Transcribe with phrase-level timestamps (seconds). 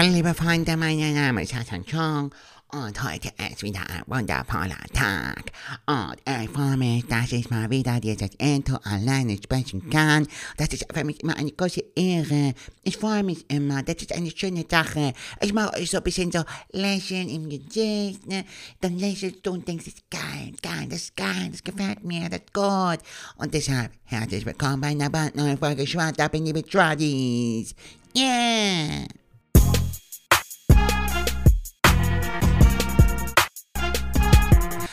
[0.00, 2.30] Hallo liebe Freunde, mein Name ist Hassan Chong
[2.72, 5.52] und heute ist wieder ein wundervoller Tag.
[5.84, 10.26] Und ich freue mich, dass ich mal wieder dieses Intro alleine sprechen kann.
[10.56, 12.54] Das ist für mich immer eine große Ehre.
[12.82, 15.12] Ich freue mich immer, das ist eine schöne Sache.
[15.42, 18.46] Ich mache euch so ein bisschen so Lächeln im Gesicht, ne?
[18.80, 22.26] Dann lächelst du und denkst, das ist geil, geil, das ist geil, das gefällt mir,
[22.30, 23.00] das ist gut.
[23.36, 27.74] Und deshalb herzlich willkommen bei einer brandneuen Folge Schwarz ab in die Betrotties.
[28.16, 29.19] Yeah!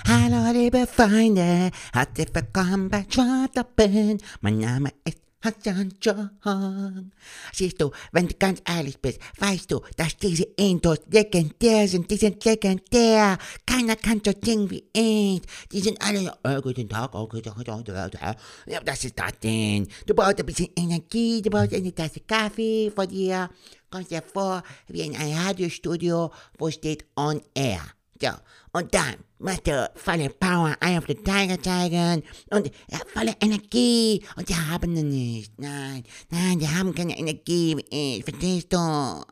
[0.09, 4.17] Hallo liebe Freunde, herzlich willkommen bei Schwarzappen.
[4.39, 7.11] Mein Name ist Hassan John.
[7.51, 12.09] Siehst du, wenn du ganz ehrlich bist, weißt du, dass diese Intros legendär sind.
[12.09, 13.37] Die sind legendär.
[13.65, 15.41] Keiner kann so singen wie ich.
[15.73, 18.37] Die sind alle so, äh, guten Tag, oh, guten Tag, guten Tag.
[18.65, 19.89] Ja, das ist das denn.
[20.05, 23.49] Du brauchst ein bisschen Energie, du brauchst eine Tasse Kaffee vor dir.
[23.91, 27.96] Kommst dir vor wie in ein Radiostudio, wo steht On Air.
[28.19, 28.29] So,
[28.71, 34.25] und dann musst du volle Power Eye of the Tiger zeigen und ja, volle Energie.
[34.35, 35.59] Und die haben die nicht.
[35.59, 38.23] Nein, nein, die haben keine Energie wie ich.
[38.23, 39.23] Verstehst du?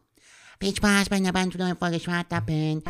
[0.60, 2.84] Viel Spaß bei einer neuen Folge Schwartappen.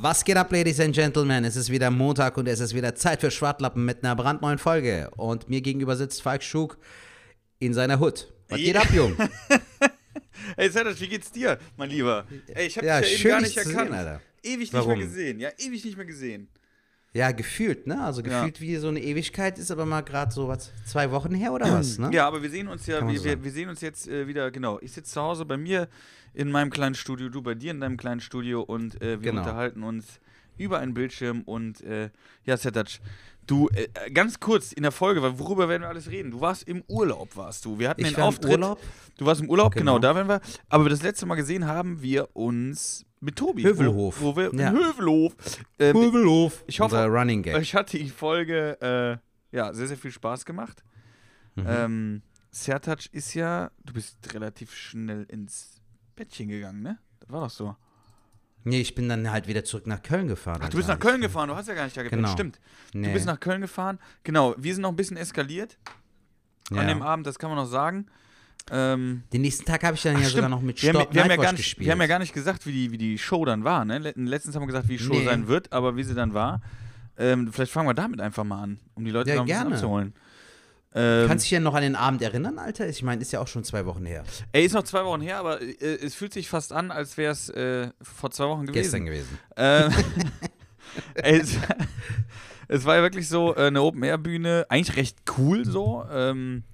[0.00, 1.44] Was geht ab, Ladies and Gentlemen?
[1.44, 5.10] Es ist wieder Montag und es ist wieder Zeit für Schwartlappen mit einer brandneuen Folge.
[5.16, 6.78] Und mir gegenüber sitzt Falk Schug
[7.58, 8.35] in seiner Hut.
[8.48, 9.16] Was geht ab, Jung?
[10.56, 12.26] Ey, Serdac, wie geht's dir, mein Lieber?
[12.54, 13.88] Ey, ich hab Ja, dich ja eben gar nicht erkannt.
[13.88, 14.22] sehen, Alter.
[14.42, 14.98] Ewig nicht Warum?
[14.98, 15.40] mehr gesehen.
[15.40, 16.48] Ja, ewig nicht mehr gesehen.
[17.12, 18.00] Ja, gefühlt, ne?
[18.04, 18.28] Also Ja.
[18.44, 21.72] gefühlt wie so eine Ewigkeit ist aber mal gerade so was, zwei Wochen her oder
[21.72, 22.10] was, ne?
[22.12, 24.78] Ja, aber wir sehen uns ja, wir, wir, wir sehen uns jetzt äh, wieder, genau.
[24.82, 25.88] Ich sitze zu Hause bei mir
[26.34, 29.40] in meinem kleinen Studio, du bei dir in deinem kleinen Studio und äh, wir Genau.
[29.40, 30.20] unterhalten uns
[30.58, 32.10] über einen Bildschirm und äh,
[32.44, 32.98] ja, Serdac,
[33.46, 36.30] du, äh, äh, ganz kurz in der Folge, weil worüber werden wir alles reden?
[36.30, 37.78] Du warst im Urlaub, warst du.
[37.78, 38.50] Wir hatten Ich den war im Auftritt.
[38.52, 38.80] Urlaub.
[39.18, 39.94] Du warst im Urlaub, genau.
[39.94, 39.98] Genau.
[40.00, 40.40] da werden wir.
[40.68, 43.62] Aber das letzte Mal gesehen haben wir uns mit Tobi.
[43.64, 44.20] Hövelhof.
[44.20, 44.68] Wo, wo wir, Ja.
[44.70, 45.34] Im Hövelhof.
[45.78, 46.64] Ähm, Hövelhof.
[46.66, 47.54] Ich hoffe- Unser Running Gag.
[47.56, 49.20] euch hat die Folge
[49.52, 50.82] äh, ja, sehr, sehr viel Spaß gemacht.
[51.54, 51.64] Mhm.
[51.66, 55.80] Ähm, Sertac ist ja, du bist relativ schnell ins
[56.14, 56.98] Bettchen gegangen, ne?
[57.20, 57.76] Das war doch so.
[58.68, 60.60] Nee, ich bin dann halt wieder zurück nach Köln gefahren.
[60.60, 62.22] Ach, du bist nach Köln gefahren, du hast ja gar nicht da gepennt.
[62.22, 62.32] Genau.
[62.32, 62.60] Stimmt.
[62.92, 63.06] Nee.
[63.06, 63.98] Du bist nach Köln gefahren.
[64.24, 65.78] Genau, wir sind noch ein bisschen eskaliert
[66.72, 66.80] ja.
[66.80, 68.06] an dem Abend, das kann man noch sagen.
[68.72, 70.50] Ähm, Den nächsten Tag habe ich dann Ach, ja sogar stimmt.
[70.50, 71.86] noch mit wir, haben, wir, haben ja nicht, gespielt.
[71.86, 73.84] wir haben ja gar nicht gesagt, wie die, wie die Show dann war.
[73.84, 73.98] Ne?
[73.98, 75.24] Le- Letztens haben wir gesagt, wie die Show Nee.
[75.24, 76.60] sein wird, aber wie sie dann war.
[77.16, 79.72] Ähm, vielleicht fangen wir damit einfach mal an, um die Leute Ja, noch ein bisschen
[79.74, 80.14] abzuholen.
[80.98, 82.88] Ähm, Kannst du dich denn noch an den Abend erinnern, Alter?
[82.88, 84.24] Ich meine, ist ja auch schon zwei Wochen her.
[84.52, 87.32] ey, ist noch zwei Wochen her, aber äh, es fühlt sich fast an, als wäre
[87.32, 88.82] es äh, vor zwei Wochen gewesen.
[88.82, 89.38] Gestern gewesen.
[89.56, 89.92] Ähm,
[91.16, 91.56] ey, es,
[92.68, 96.04] es war ja wirklich so äh, eine Open-Air-Bühne, eigentlich recht cool so.
[96.10, 96.64] Ähm,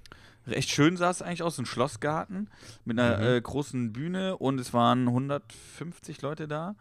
[0.47, 2.49] recht schön sah es eigentlich aus, ein Schlossgarten
[2.85, 3.23] mit einer Mhm.
[3.37, 6.75] äh, großen Bühne und es waren 150 Leute da.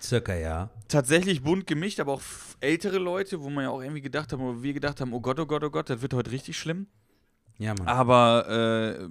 [0.00, 0.70] Circa, ja.
[0.88, 2.22] Tatsächlich bunt gemischt, aber auch
[2.60, 5.38] ältere Leute, wo man ja auch irgendwie gedacht haben, oder wir gedacht haben, oh Gott,
[5.38, 6.86] oh Gott, oh Gott, das wird heute richtig schlimm.
[7.60, 7.86] Ja, Mann.
[7.86, 9.04] Aber äh,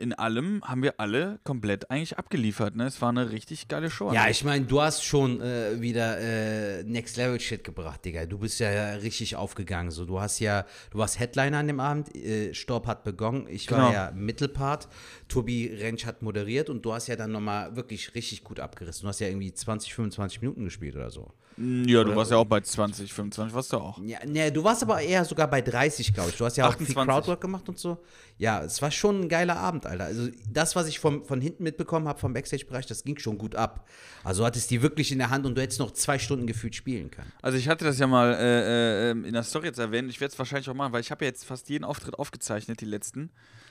[0.00, 2.76] in allem haben wir alle komplett eigentlich abgeliefert.
[2.76, 2.86] Ne?
[2.86, 4.12] Es war eine richtig geile Show.
[4.12, 8.26] Ja, ich meine, du hast schon äh, wieder äh, Next Level Shit gebracht, Digga.
[8.26, 9.90] Du bist ja richtig aufgegangen.
[9.90, 12.14] So, du hast ja, du warst Headliner an dem Abend.
[12.14, 13.46] Äh, Storb hat begonnen.
[13.48, 13.92] Ich war Genau.
[13.92, 14.86] ja Mittelpart.
[15.26, 19.02] Tobi Rentsch hat moderiert und du hast ja dann nochmal wirklich richtig gut abgerissen.
[19.02, 21.32] Du hast ja irgendwie 20, 25 Minuten gespielt oder so.
[21.58, 24.00] Ja, du warst ja auch bei 20, 25, warst du auch.
[24.04, 26.36] Ja, ne, du warst aber eher sogar bei 30, glaube ich.
[26.36, 26.94] Du hast ja auch 28.
[26.94, 27.98] viel Crowdwork gemacht und so.
[28.36, 30.04] Ja, es war schon ein geiler Abend, Alter.
[30.04, 33.56] Also das, was ich vom, von hinten mitbekommen habe vom Backstage-Bereich, das ging schon gut
[33.56, 33.88] ab.
[34.22, 36.76] Also du hattest die wirklich in der Hand und du hättest noch zwei Stunden gefühlt
[36.76, 37.32] spielen können.
[37.42, 40.08] Also ich hatte das ja mal äh, äh, in der Story jetzt erwähnt.
[40.10, 42.80] Ich werde es wahrscheinlich auch machen, weil ich habe ja jetzt fast jeden Auftritt aufgezeichnet,
[42.80, 43.30] die letzten.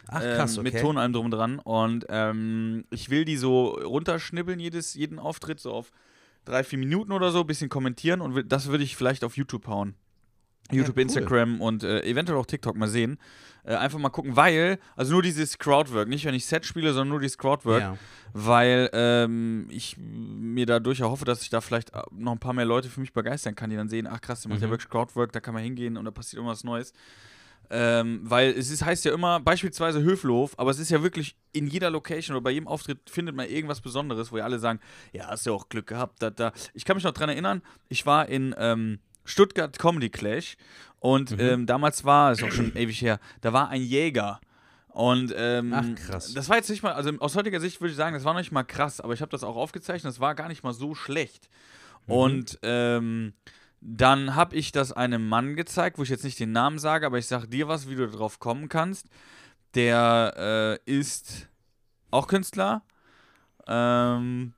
[0.10, 0.74] Ach krass, ähm, okay.
[0.74, 1.60] Mit Ton allem drum und dran.
[1.60, 5.92] Und ähm, ich will die so runterschnibbeln, jedes, jeden Auftritt, so auf
[6.48, 9.96] drei, vier Minuten oder so, bisschen kommentieren und das würde ich vielleicht auf YouTube hauen.
[10.70, 11.02] YouTube, cool.
[11.04, 13.18] Instagram und äh, eventuell auch TikTok mal sehen.
[13.64, 17.10] Äh, einfach mal gucken, weil, also nur dieses Crowdwork, nicht wenn ich Set spiele, sondern
[17.10, 17.98] nur dieses Crowdwork, Ja.
[18.34, 22.66] weil ähm, ich mir dadurch erhoffe, dass ich da vielleicht äh, noch ein paar mehr
[22.66, 24.72] Leute für mich begeistern kann, die dann sehen, ach krass, der macht ja Mhm.
[24.72, 26.92] wirklich Crowdwork, da kann man hingehen und da passiert irgendwas Neues.
[27.70, 31.68] Ähm, weil es ist, heißt ja immer beispielsweise Höflof, aber es ist ja wirklich in
[31.68, 34.80] jeder Location oder bei jedem Auftritt findet man irgendwas Besonderes, wo ja alle sagen,
[35.12, 36.22] ja, hast ja auch Glück gehabt.
[36.22, 36.54] Da, da.
[36.74, 40.56] Ich kann mich noch dran erinnern, ich war in ähm, Stuttgart Comedy Clash
[41.00, 41.40] und Mhm.
[41.40, 44.40] ähm, damals war, ist auch schon ewig her, da war ein Jäger.
[44.90, 46.34] Und ähm, Ach, krass.
[46.34, 48.40] das war jetzt nicht mal, also aus heutiger Sicht würde ich sagen, das war noch
[48.40, 50.96] nicht mal krass, aber ich habe das auch aufgezeichnet, das war gar nicht mal so
[50.96, 51.50] schlecht.
[52.08, 52.14] Mhm.
[52.14, 53.34] Und ähm,
[53.80, 57.18] Dann habe ich das einem Mann gezeigt, wo ich jetzt nicht den Namen sage, aber
[57.18, 59.08] ich sage dir was, wie du darauf kommen kannst.
[59.76, 61.48] Der äh, ist
[62.10, 62.84] auch Künstler.
[63.68, 64.54] Ähm,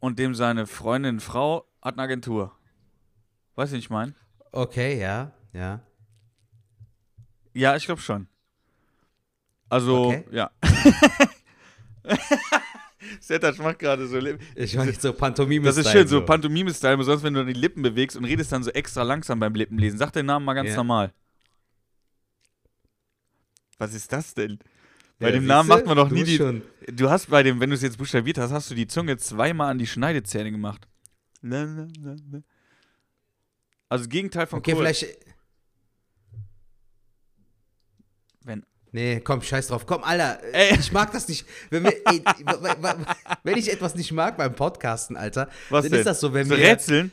[0.00, 2.52] und dem seine Freundin, Frau, hat eine Agentur.
[3.54, 4.14] Weißt du, was ich meine?
[4.52, 5.80] Okay, ja, ja.
[7.54, 8.28] Ja, ich glaube schon.
[9.68, 10.24] Also, Okay.
[10.30, 10.50] ja.
[13.20, 14.18] Sertac macht gerade so.
[14.18, 15.64] Lip- Ich mache jetzt so Pantomime.
[15.64, 18.70] Das ist schön, so Pantomime-Style, besonders wenn du die Lippen bewegst und redest dann so
[18.70, 19.98] extra langsam beim Lippenlesen.
[19.98, 20.76] Sag den Namen mal ganz Ja.
[20.76, 21.12] normal.
[23.78, 24.58] Was ist das denn?
[25.18, 26.36] Bei Ja, dem Namen macht man doch du nie die.
[26.36, 26.62] schon.
[26.92, 29.70] Du hast bei dem, wenn du es jetzt buchstabiert hast, hast du die Zunge zweimal
[29.70, 30.86] an die Schneidezähne gemacht.
[31.42, 32.42] Na, na, na, na.
[33.88, 34.78] Also Gegenteil von Okay, cool.
[34.78, 35.06] vielleicht.
[38.44, 38.64] Wenn,
[38.96, 39.84] Nee, komm, scheiß drauf.
[39.84, 40.74] Komm, Alter, Ey.
[40.80, 41.44] ich mag das nicht.
[41.68, 42.22] Wenn, wir, ey,
[43.42, 46.00] wenn ich etwas nicht mag beim Podcasten, Alter, was dann denn?
[46.00, 46.64] ist das so, wenn so wir.
[46.64, 47.12] Rätseln?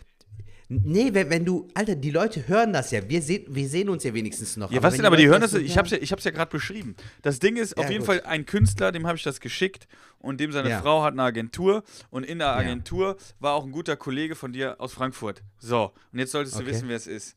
[0.69, 1.67] Nee, wenn, wenn du.
[1.73, 3.01] Alter, die Leute hören das ja.
[3.09, 4.71] Wir, sehen wir sehen uns ja wenigstens noch.
[4.71, 6.31] Ja, was wenn denn, aber die hören das, so ich hab's ja, ich hab's ja
[6.31, 6.95] gerade beschrieben.
[7.21, 8.15] Das Ding ist auf Ja, jeden gut.
[8.15, 9.89] Fall ein Künstler, dem habe ich das geschickt
[10.19, 10.79] und dem seine Ja.
[10.81, 14.79] Frau hat eine Agentur und in der Agentur war auch ein guter Kollege von dir
[14.79, 15.43] aus Frankfurt.
[15.59, 16.69] So, und jetzt solltest du Okay.
[16.71, 17.35] wissen, wer es ist.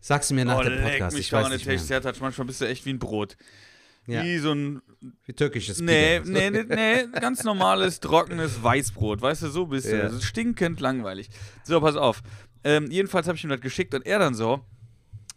[0.00, 1.16] Sagst du mir nach oh, dem Podcast.
[1.16, 1.76] mich Ich weiß nicht mehr.
[1.76, 3.36] Taste Sertac, manchmal bist du echt wie ein Brot.
[4.06, 4.24] Ja.
[4.24, 4.82] Wie so ein,
[5.26, 6.32] Wie türkisches nee, Pide.
[6.32, 9.96] nee, nee, nee, ganz normales, trockenes Weißbrot, weißt du, so bist du.
[9.96, 10.06] Ja.
[10.06, 11.28] Ist stinkend langweilig.
[11.64, 12.22] So, pass auf.
[12.64, 14.64] Ähm, jedenfalls habe ich ihm das geschickt und er dann so,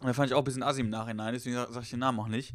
[0.00, 2.00] und da fand ich auch ein bisschen assi im Nachhinein, deswegen sage sag ich den
[2.00, 2.52] Namen auch nicht.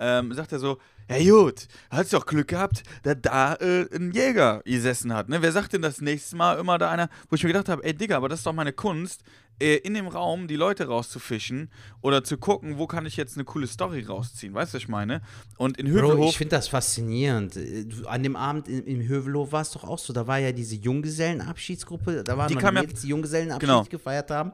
[0.00, 0.78] Ähm, sagt er so,
[1.10, 5.28] ja gut, hast doch Glück gehabt, dass da äh, ein Jäger gesessen hat.
[5.28, 5.42] Ne?
[5.42, 7.94] Wer sagt denn das nächste Mal immer da einer, wo ich mir gedacht habe, ey
[7.94, 9.22] Digga, aber das ist doch meine Kunst,
[9.60, 11.70] in dem Raum die Leute rauszufischen
[12.00, 14.88] oder zu gucken, wo kann ich jetzt eine coole Story rausziehen, weißt du, was ich
[14.88, 15.20] meine?
[15.56, 17.56] Und in Bro, Hövelhof, ich finde das faszinierend.
[17.56, 20.12] Äh, An dem Abend im, im Hövelhof war es doch auch so.
[20.12, 22.24] Da war ja diese Junggesellenabschiedsgruppe.
[22.24, 23.84] Da waren Die ja- Mädels, die Junggesellenabschied Genau.
[23.84, 24.52] gefeiert haben.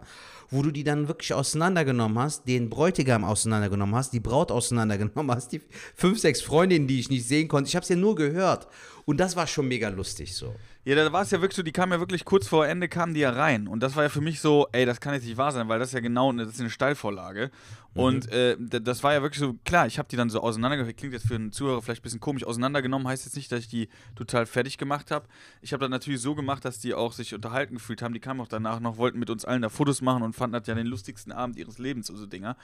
[0.51, 5.53] Wo du die dann wirklich auseinandergenommen hast, den Bräutigam auseinandergenommen hast, die Braut auseinandergenommen hast,
[5.53, 5.61] die
[5.95, 7.69] fünf, sechs Freundinnen, die ich nicht sehen konnte.
[7.69, 8.69] Ich habe es ja nur gehört.
[9.07, 10.55] Und das war schon mega lustig so.
[10.87, 13.15] Ja, da war es ja wirklich so, die kamen ja wirklich kurz vor Ende, kamen
[13.15, 13.69] die ja rein.
[13.69, 15.79] Und das war ja für mich so, ey, das kann jetzt nicht wahr sein, weil
[15.79, 17.51] das ist ja genau, das ist eine Steilvorlage.
[17.95, 21.15] Und äh, das war ja wirklich so, klar, ich habe die dann so auseinandergenommen, klingt
[21.15, 23.89] jetzt für einen Zuhörer vielleicht ein bisschen komisch, auseinandergenommen heißt jetzt nicht, dass ich die
[24.17, 25.27] total fertig gemacht habe.
[25.63, 28.13] Ich habe das natürlich so gemacht, dass die auch sich unterhalten gefühlt haben.
[28.13, 30.67] Die kamen auch danach noch, wollten mit uns allen da Fotos machen und fanden das
[30.67, 32.57] ja den lustigsten Abend ihres Lebens, so, so Dinger.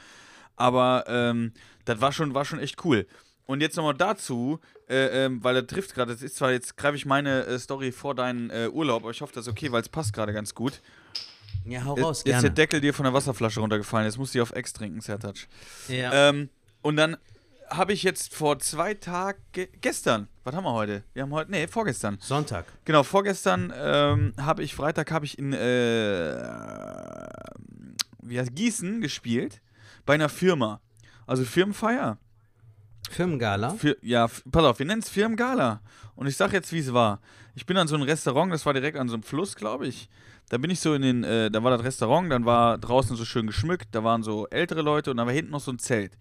[0.57, 1.53] Aber ähm,
[1.87, 3.07] das war schon, war schon echt cool.
[3.51, 6.95] Und jetzt nochmal dazu, äh, ähm, weil er trifft gerade, das ist zwar, jetzt greife
[6.95, 9.83] ich meine äh, Story vor deinen äh, Urlaub, aber ich hoffe, das ist okay, weil
[9.83, 10.81] es passt gerade ganz gut.
[11.65, 12.51] Ja, hau Jetzt raus, ist der gerne.
[12.53, 15.35] Deckel dir von der Wasserflasche runtergefallen, jetzt musst du die auf Ex trinken, Sertac.
[15.89, 16.29] Ja.
[16.29, 16.49] Ähm,
[16.83, 17.17] und dann
[17.69, 21.03] habe ich jetzt vor zwei Tagen, ge gestern, was haben wir heute?
[21.13, 22.19] Wir haben heute, nee, vorgestern.
[22.21, 22.67] Sonntag.
[22.85, 26.37] Genau, vorgestern ähm, habe ich, Freitag habe ich in äh,
[28.23, 29.61] wie heißt, Gießen gespielt,
[30.07, 30.81] bei einer Firma.
[31.27, 32.17] Also Firmenfeier.
[33.09, 33.71] Firmengala.
[33.71, 35.81] Für, ja, pass auf, wir nennen es Firmengala.
[36.15, 37.21] Und ich sag jetzt, wie es war.
[37.55, 40.09] Ich bin an so ein Restaurant, das war direkt an so einem Fluss, glaube ich.
[40.49, 43.25] Da bin ich so in den, äh, da war das Restaurant, dann war draußen so
[43.25, 46.19] schön geschmückt, da waren so ältere Leute und da war hinten noch so ein Zelt.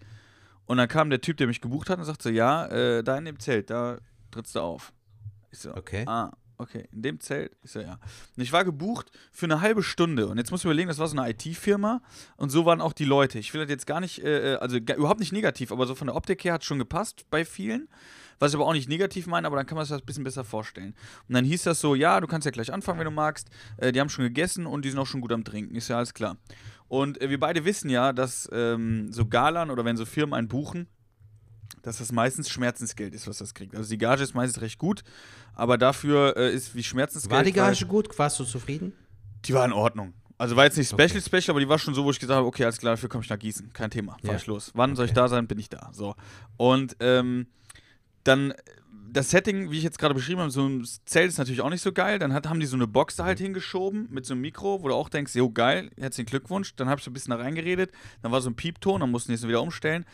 [0.66, 3.18] Und dann kam der Typ, der mich gebucht hat und sagte so, ja, äh, da
[3.18, 3.98] in dem Zelt, da
[4.32, 4.94] trittst du auf.
[5.52, 6.04] Ich so, Okay.
[6.08, 7.56] ah, okay, in dem Zelt?
[7.64, 8.00] Ich so, ja.
[8.38, 10.28] Und ich war gebucht für eine halbe Stunde.
[10.28, 12.02] Und jetzt muss ich überlegen, das war so eine IT-Firma
[12.38, 13.40] und so waren auch die Leute.
[13.40, 16.08] Ich will das jetzt gar nicht, äh, also ga, überhaupt nicht negativ, aber so von
[16.08, 17.88] der Optik her hat es schon gepasst bei vielen.
[18.38, 20.24] Was ich aber auch nicht negativ meine, aber dann kann man sich das ein bisschen
[20.24, 20.96] besser vorstellen.
[21.28, 23.50] Und dann hieß das so, ja, du kannst ja gleich anfangen, wenn du magst.
[23.78, 25.98] Äh, die haben schon gegessen und die sind auch schon gut am Trinken, ist ja
[25.98, 26.38] alles klar.
[26.88, 30.48] Und äh, wir beide wissen ja, dass ähm, so Galan oder wenn so Firmen einen
[30.48, 30.88] buchen,
[31.82, 33.76] dass das meistens Schmerzensgeld ist, was das kriegt.
[33.76, 35.04] Also die Gage ist meistens recht gut,
[35.56, 37.32] aber dafür äh, ist wie Schmerzensgeld.
[37.36, 38.18] War die Gage gut?
[38.20, 38.94] Warst du zufrieden?
[39.46, 40.14] Die war in Ordnung.
[40.38, 41.22] Also war jetzt nicht Special Okay.
[41.22, 43.24] Special, aber die war schon so, wo ich gesagt habe, okay, alles klar, dafür komme
[43.24, 43.74] ich nach Gießen.
[43.74, 44.38] Kein Thema, fahr Ja.
[44.38, 44.72] ich los.
[44.74, 45.20] Wann soll ich Okay.
[45.22, 45.90] da sein, bin ich da.
[45.94, 46.16] So.
[46.58, 47.48] Und ähm,
[48.24, 48.54] dann
[49.12, 51.82] das Setting, wie ich jetzt gerade beschrieben habe, so ein Zelt ist natürlich auch nicht
[51.82, 52.20] so geil.
[52.20, 54.88] Dann hat, haben die so eine Box da halt hingeschoben mit so einem Mikro, wo
[54.88, 56.76] du auch denkst, jo geil, herzlichen Glückwunsch.
[56.76, 57.92] Dann habe ich so ein bisschen da reingeredet.
[58.22, 60.06] Dann war so ein Piepton, dann mussten die es wieder umstellen.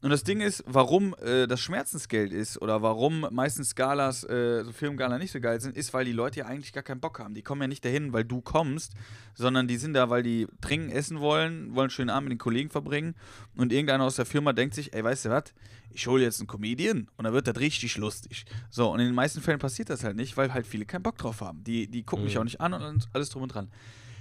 [0.00, 4.70] Und das Ding ist, warum äh, das Schmerzensgeld ist oder warum meistens Galas, äh, so
[4.70, 7.34] Firmengala nicht so geil sind, ist, weil die Leute ja eigentlich gar keinen Bock haben.
[7.34, 8.92] Die kommen ja nicht dahin, weil du kommst,
[9.34, 12.38] sondern die sind da, weil die trinken, essen wollen, wollen einen schönen Abend mit den
[12.38, 13.16] Kollegen verbringen
[13.56, 15.44] und irgendeiner aus der Firma denkt sich, ey, weißt du was,
[15.90, 18.44] ich hole jetzt einen Comedian und dann wird das richtig lustig.
[18.70, 21.18] So, und in den meisten Fällen passiert das halt nicht, weil halt viele keinen Bock
[21.18, 21.64] drauf haben.
[21.64, 23.68] Die, die gucken mich auch nicht an und alles drum und dran.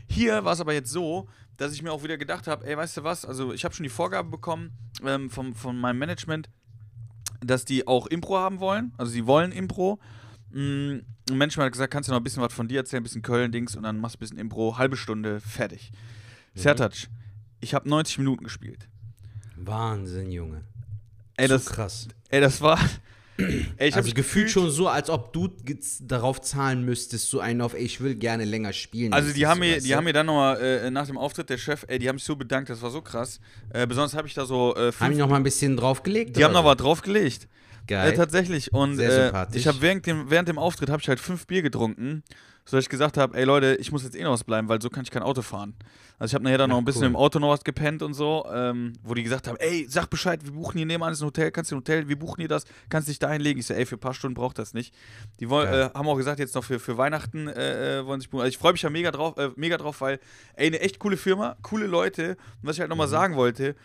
[0.10, 2.98] Hier war es aber jetzt so, dass ich mir auch wieder gedacht habe, ey, weißt
[2.98, 4.72] du was, also ich habe schon die Vorgabe bekommen
[5.04, 6.50] ähm, vom, von meinem Management,
[7.42, 8.94] dass die auch Impro haben wollen.
[8.98, 10.00] Also sie wollen Impro.
[10.52, 11.00] Mm,
[11.30, 13.22] ein Mensch hat gesagt, kannst du noch ein bisschen was von dir erzählen, ein bisschen
[13.22, 15.92] Köln-Dings und dann machst du ein bisschen Impro, halbe Stunde, fertig.
[16.54, 16.60] Mhm.
[16.60, 17.08] Sertac,
[17.60, 18.88] ich habe 90 Minuten gespielt.
[19.56, 20.64] Wahnsinn, Junge.
[21.36, 22.08] Ey, so das, krass.
[22.30, 22.80] ey, das war.
[23.38, 25.50] Ey, ich also habe gefühlt schon so, als ob du
[26.01, 29.13] darauf zahlen müsstest, so einen auf, ey, ich will gerne länger spielen.
[29.13, 31.86] Also die haben mir, die haben mir dann nochmal äh, nach dem Auftritt der Chef,
[31.88, 33.39] ey, die haben sich so bedankt, das war so krass.
[33.72, 36.36] Äh, besonders habe ich da so äh, Haben die noch mal ein bisschen draufgelegt?
[36.36, 36.72] die haben noch oder?
[36.72, 37.48] was draufgelegt.
[37.88, 38.12] Geil.
[38.12, 38.74] Äh, tatsächlich.
[38.74, 39.62] Und Sehr äh, sympathisch.
[39.62, 42.24] ich habe während dem, während dem Auftritt habe ich halt fünf Bier getrunken,
[42.68, 44.90] sodass ich gesagt habe, ey Leute, ich muss jetzt eh noch was bleiben, weil so
[44.90, 45.74] kann ich kein Auto fahren.
[46.20, 47.08] Also ich habe nachher dann Ja, noch ein bisschen cool.
[47.08, 50.44] im Auto noch was gepennt und so, ähm, wo die gesagt haben, ey, sag Bescheid,
[50.44, 52.66] wir buchen hier nebenan ist ein Hotel, kannst du ein Hotel, wir buchen dir das,
[52.90, 53.60] kannst dich da hinlegen.
[53.60, 54.94] Ich so, ey, für ein paar Stunden braucht das nicht.
[55.40, 55.92] Die wollen, Geil.
[55.94, 58.42] äh, haben auch gesagt, jetzt noch für, für Weihnachten äh, äh, wollen sich buchen.
[58.42, 60.20] Also ich freue mich ja mega drauf, äh, mega drauf, weil,
[60.56, 62.32] ey, eine echt coole Firma, coole Leute.
[62.62, 62.92] Und was ich halt Mhm.
[62.92, 63.76] nochmal sagen wollte,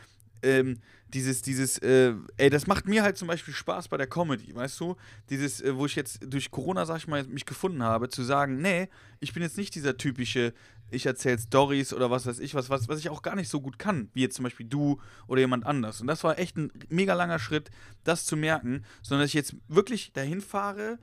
[0.43, 0.79] ähm,
[1.15, 4.81] dieses, dieses, äh, ey, das macht mir halt zum Beispiel Spaß bei der Comedy, weißt
[4.81, 4.97] du?
[5.31, 8.61] Dieses, äh, wo ich jetzt durch Corona, sag ich mal, mich gefunden habe, zu sagen,
[8.61, 8.89] nee,
[9.21, 10.55] ich bin jetzt nicht dieser typische,
[10.91, 13.61] ich erzähle Stories oder was weiß ich, was, was, was ich auch gar nicht so
[13.61, 16.01] gut kann, wie jetzt zum Beispiel du oder jemand anders.
[16.01, 17.71] Und das war echt ein mega langer Schritt,
[18.05, 20.99] das zu merken, sondern dass ich jetzt wirklich dahin fahre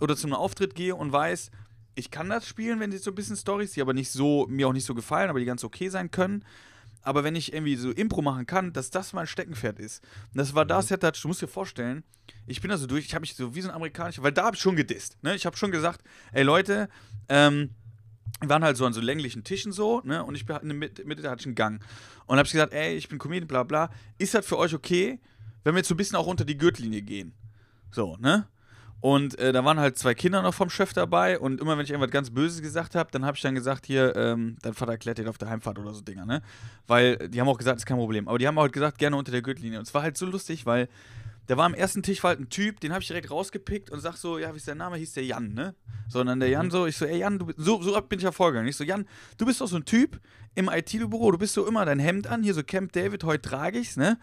[0.00, 1.50] oder zu einem Auftritt gehe und weiß,
[1.94, 4.68] ich kann das spielen, wenn sie so ein bisschen Stories, die aber nicht so, mir
[4.68, 6.44] auch nicht so gefallen, aber die ganz okay sein können.
[7.04, 10.02] Aber wenn ich irgendwie so Impro machen kann, dass das mein Steckenpferd ist.
[10.32, 12.02] Und das war das, Touch, du musst dir vorstellen,
[12.46, 14.46] ich bin da so durch, ich habe mich so wie so ein amerikanischer, weil da
[14.46, 15.22] habe ich schon gedisst.
[15.22, 15.34] Ne?
[15.34, 16.88] Ich habe schon gesagt, ey Leute,
[17.28, 17.70] ähm,
[18.40, 20.24] wir waren halt so an so länglichen Tischen so, ne?
[20.24, 21.82] Und ich bin in der Mitte, Mitte da hatte ich einen Gang.
[22.26, 23.90] Und habe ich gesagt, ey, ich bin Comedian, bla bla.
[24.18, 25.20] Ist das für euch okay,
[25.62, 27.34] wenn wir jetzt so ein bisschen auch unter die Gürtellinie gehen?
[27.90, 28.48] So, ne?
[29.04, 31.90] Und äh, da waren halt zwei Kinder noch vom Chef dabei und immer wenn ich
[31.90, 35.18] irgendwas ganz Böses gesagt habe, dann habe ich dann gesagt, hier, ähm, dein Vater erklärt
[35.18, 36.40] dir auf der Heimfahrt oder so Dinger, ne?
[36.86, 38.28] Weil die haben auch gesagt, ist kein Problem.
[38.28, 39.78] Aber die haben auch gesagt, gerne unter der Gürtellinie.
[39.78, 40.88] Und es war halt so lustig, weil
[41.48, 44.00] da war am ersten Tisch war halt ein Typ, den habe ich direkt rausgepickt und
[44.00, 44.96] sag so, ja, wie ist der Name?
[44.96, 45.74] Hieß der Jan, ne?
[46.08, 48.20] So, und dann der Jan so, ich so, ey Jan, du bist, so, so bin
[48.20, 48.70] ich ja vorgegangen.
[48.70, 49.06] Ich so, Jan,
[49.36, 50.18] du bist doch so ein Typ
[50.54, 53.78] im IT-Büro, du bist so immer dein Hemd an, hier so Camp David, heute trage
[53.78, 54.18] ich's, ne?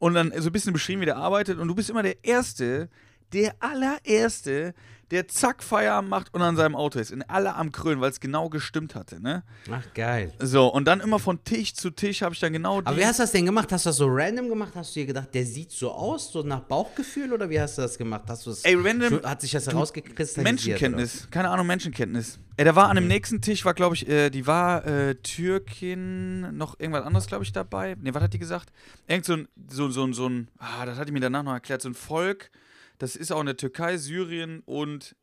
[0.00, 2.88] Und dann so ein bisschen beschrieben, wie der arbeitet und du bist immer der Erste,
[3.32, 4.74] der allererste,
[5.10, 7.10] der zack Feierabend macht und an seinem Auto ist.
[7.12, 9.44] In alle am Krönen, weil es genau gestimmt hatte, ne?
[9.70, 10.32] Ach, geil.
[10.40, 12.78] So, und dann immer von Tisch zu Tisch habe ich dann genau.
[12.78, 13.70] Aber wie hast du das denn gemacht?
[13.70, 14.72] Hast du das so random gemacht?
[14.74, 17.82] Hast du dir gedacht, der sieht so aus, so nach Bauchgefühl oder wie hast du
[17.82, 18.22] das gemacht?
[18.28, 20.44] Hast du das Ey, random- hat sich das herausgekristallisiert?
[20.44, 21.28] Menschenkenntnis.
[21.30, 22.38] Keine Ahnung, Menschenkenntnis.
[22.56, 26.56] Ey, da war an dem nächsten Tisch, war, glaube ich, äh, die war äh, Türkin,
[26.56, 27.96] noch irgendwas anderes, glaube ich, dabei.
[28.00, 28.70] Ne, was hat die gesagt?
[29.06, 31.82] Irgend so ein, so, so, so ein, ah, das hat die mir danach noch erklärt,
[31.82, 32.50] so ein Volk,
[32.98, 35.16] das ist auch in der Türkei, Syrien und,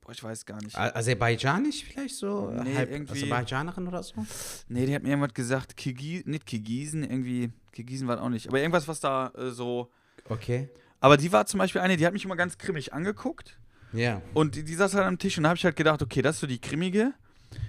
[0.00, 0.76] boah, ich weiß gar nicht.
[0.76, 2.50] Aserbaidschanisch vielleicht so?
[2.50, 4.26] Nee, Halb irgendwie- Aserbaidschanerin oder so?
[4.68, 8.60] Nee, die hat mir irgendwas gesagt, Kirgi nicht Kirgisen, irgendwie, Kirgisen war auch nicht, aber
[8.60, 9.90] irgendwas, was da äh, so,
[10.28, 10.68] Okay.
[11.00, 13.58] aber die war zum Beispiel eine, die hat mich immer ganz grimmig angeguckt
[13.92, 14.20] Ja.
[14.34, 16.36] und die, die saß halt am Tisch und da habe ich halt gedacht, okay, das
[16.36, 17.12] ist so die grimmige,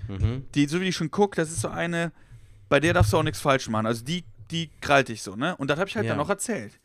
[0.08, 0.46] Mhm.
[0.56, 2.12] die, so wie die schon guckt, das ist so eine,
[2.68, 3.86] bei der darfst du auch nichts falsch machen.
[3.86, 5.56] Also die, die krallt dich so, ne?
[5.58, 6.14] Und das habe ich halt Ja.
[6.14, 6.80] dann auch erzählt.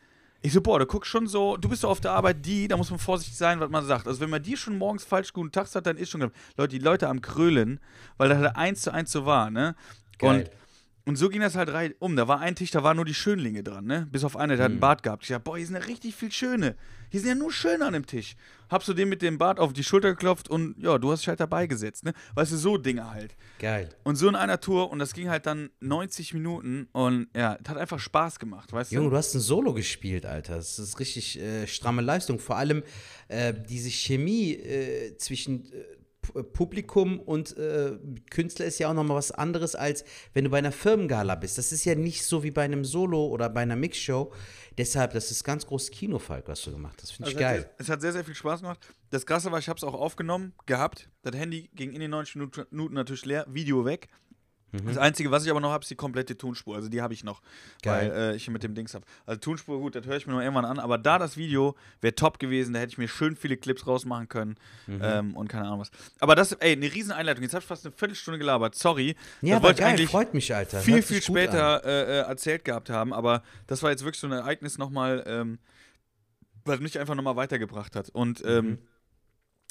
[0.44, 2.76] Ich so, boah, du guckst schon so, du bist so auf der Arbeit die, da
[2.76, 4.06] muss man vorsichtig sein, was man sagt.
[4.06, 6.20] Also wenn man dir schon morgens falsch guten Tag sagt, dann ist schon,
[6.58, 7.80] Leute, die Leute am Krölen,
[8.18, 9.74] weil das halt eins zu eins so war, ne?
[10.18, 10.40] Geil.
[10.40, 10.50] Und,
[11.06, 12.16] und so ging das halt rein um.
[12.16, 14.06] Da war ein Tisch, da waren nur die Schönlinge dran, ne?
[14.10, 14.74] Bis auf eine, der hat Mhm.
[14.76, 15.22] einen Bart gehabt.
[15.24, 16.76] Ich dachte, boah, hier sind ja richtig viel Schöne.
[17.10, 18.34] Hier sind ja nur Schöne an dem Tisch.
[18.70, 21.28] Hab so dem mit dem Bart auf die Schulter geklopft und ja, du hast dich
[21.28, 22.12] halt dabei gesetzt, ne?
[22.34, 23.36] Weißt du, so Dinge halt.
[23.58, 23.90] Geil.
[24.02, 27.68] Und so in einer Tour und das ging halt dann 90 Minuten und ja, es
[27.68, 29.10] hat einfach Spaß gemacht, weißt Junge, du?
[29.10, 30.56] du hast ein Solo gespielt, Alter.
[30.56, 32.38] Das ist richtig äh, stramme Leistung.
[32.38, 32.82] Vor allem
[33.28, 35.84] äh, diese Chemie äh, zwischen äh,
[36.52, 37.98] Publikum und äh,
[38.30, 41.58] Künstler ist ja auch nochmal was anderes, als wenn du bei einer Firmengala bist.
[41.58, 44.32] Das ist ja nicht so wie bei einem Solo oder bei einer Mixshow.
[44.76, 47.12] Deshalb, das ist ganz groß Kinofalk, was du gemacht hast.
[47.12, 47.70] Finde ich Also geil.
[47.78, 48.92] Es, es hat sehr, sehr viel Spaß gemacht.
[49.10, 51.08] Das Krasse war, ich habe es auch aufgenommen, gehabt.
[51.22, 54.08] Das Handy ging in den 90 Minuten, Minuten natürlich leer, Video weg.
[54.82, 54.86] Mhm.
[54.86, 56.74] Das Einzige, was ich aber noch habe, ist die komplette Tonspur.
[56.74, 57.40] Also die habe ich noch,
[57.82, 58.10] Geil.
[58.10, 59.04] weil äh, ich hier mit dem Dings habe.
[59.24, 60.78] Also Tonspur, gut, das höre ich mir noch irgendwann an.
[60.80, 64.28] Aber da das Video wäre top gewesen, da hätte ich mir schön viele Clips rausmachen
[64.28, 65.00] können Mhm.
[65.02, 65.90] ähm, und keine Ahnung was.
[66.18, 67.42] Aber das, ey, eine riesen Einleitung.
[67.42, 68.74] Jetzt habe ich fast eine Viertelstunde gelabert.
[68.74, 69.14] Sorry.
[69.42, 70.80] Ja, das aber geil, eigentlich freut mich, Alter.
[70.80, 74.32] viel, viel später äh, äh, erzählt gehabt haben, aber das war jetzt wirklich so ein
[74.32, 75.58] Ereignis nochmal, ähm,
[76.64, 78.08] was mich einfach nochmal weitergebracht hat.
[78.10, 78.66] Und ähm,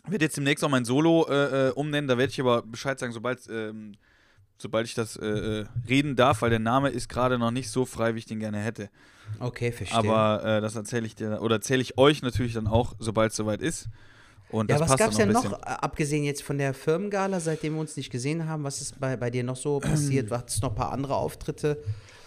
[0.06, 0.12] Mhm.
[0.12, 3.12] werde jetzt demnächst auch mein Solo äh, äh, umnennen, da werde ich aber Bescheid sagen,
[3.14, 3.96] sobald, ähm,
[4.64, 7.86] sobald ich das äh, äh, reden darf, weil der Name ist gerade noch nicht so
[7.86, 8.90] frei, wie ich den gerne hätte.
[9.40, 9.98] Okay, verstehe.
[9.98, 13.38] Aber äh, das erzähle ich dir, oder erzähle ich euch natürlich dann auch, sobald es
[13.38, 13.90] soweit ist.
[14.50, 17.98] Und ja, was gab es denn noch abgesehen jetzt von der Firmengala, seitdem wir uns
[17.98, 18.64] nicht gesehen haben?
[18.64, 20.32] Was ist bei, bei dir noch so passiert?
[20.32, 21.84] Hattest du noch ein paar andere Auftritte?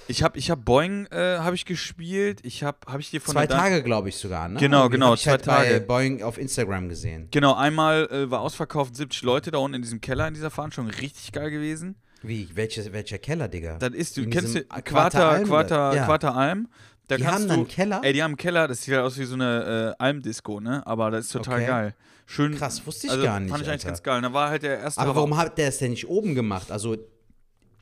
[0.08, 2.40] Ich habe ich hab Boeing äh, habe ich gespielt.
[2.44, 4.60] Ich habe habe ich dir von Zwei Tage, glaube ich sogar, ne?
[4.60, 5.80] Genau, Irgendwie genau, hab ich zwei halt bei Tage.
[5.80, 7.28] Boeing auf Instagram gesehen.
[7.32, 10.92] Genau, einmal äh, war ausverkauft 70 Leute da unten in diesem Keller in dieser Veranstaltung.
[10.92, 11.96] Richtig geil gewesen.
[12.26, 12.48] Wie?
[12.54, 13.78] Welche, welcher Keller, Digga?
[13.78, 15.94] Das ist, du kennst du Quarter, Alm, Quarter?
[15.94, 16.04] Ja.
[16.06, 16.68] Quarter Alm.
[17.08, 18.00] Da Die kannst haben du, einen Keller?
[18.02, 20.84] Ey, die haben einen Keller, das sieht halt aus wie so eine äh, Almdisco, ne?
[20.86, 21.66] Aber das ist total Okay.
[21.66, 21.94] geil.
[22.26, 22.56] Schön.
[22.56, 23.88] Krass, wusste ich also, gar nicht, Fand ich eigentlich Alter.
[23.88, 24.20] ganz geil.
[24.22, 25.00] Da war halt der erste.
[25.00, 26.72] Aber warum hat der es denn nicht oben gemacht?
[26.72, 26.96] Also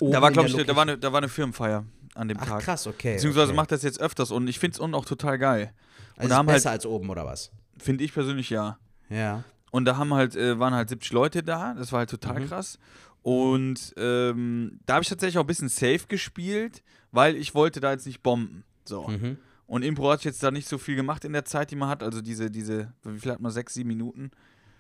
[0.01, 2.47] oben Da war, glaube ich, da war, eine, da war eine Firmenfeier an dem Ach
[2.47, 2.61] Tag.
[2.63, 3.15] krass, okay.
[3.15, 3.57] Beziehungsweise okay.
[3.57, 5.73] macht das jetzt öfters und ich finde es unten auch total geil.
[6.19, 7.51] also haben ist halt- besser als oben oder was?
[7.79, 8.79] Finde ich persönlich ja.
[9.09, 9.43] Ja.
[9.71, 11.75] Und da haben halt, äh, waren halt 70 Leute da.
[11.75, 12.49] Das war halt total Mhm.
[12.49, 12.79] krass.
[13.25, 17.91] Und ähm, da habe ich tatsächlich auch ein bisschen safe gespielt, weil ich wollte da
[17.91, 18.65] jetzt nicht bomben.
[18.85, 19.09] So.
[19.09, 19.39] Mhm.
[19.67, 22.03] Und Impro hat jetzt da nicht so viel gemacht in der Zeit, die man hat.
[22.03, 23.51] Also diese, diese, wie viel hat man?
[23.51, 24.31] Sechs, sieben Minuten?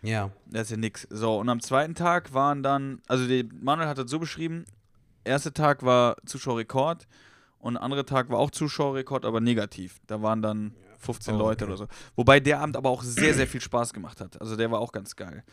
[0.02, 0.30] Ja.
[0.44, 1.08] Das ist ja nix.
[1.08, 3.24] So, und am zweiten Tag waren dann, also
[3.62, 4.66] Manuel hat das so beschrieben,
[5.24, 7.08] erster Tag war Zuschauerrekord
[7.60, 10.00] und der andere Tag war auch Zuschauerrekord, aber negativ.
[10.06, 11.72] Da waren dann 15 Oh, Leute okay.
[11.72, 11.86] oder so.
[12.14, 14.38] Wobei der Abend aber auch sehr, sehr viel Spaß gemacht hat.
[14.38, 15.44] Also der war auch ganz geil.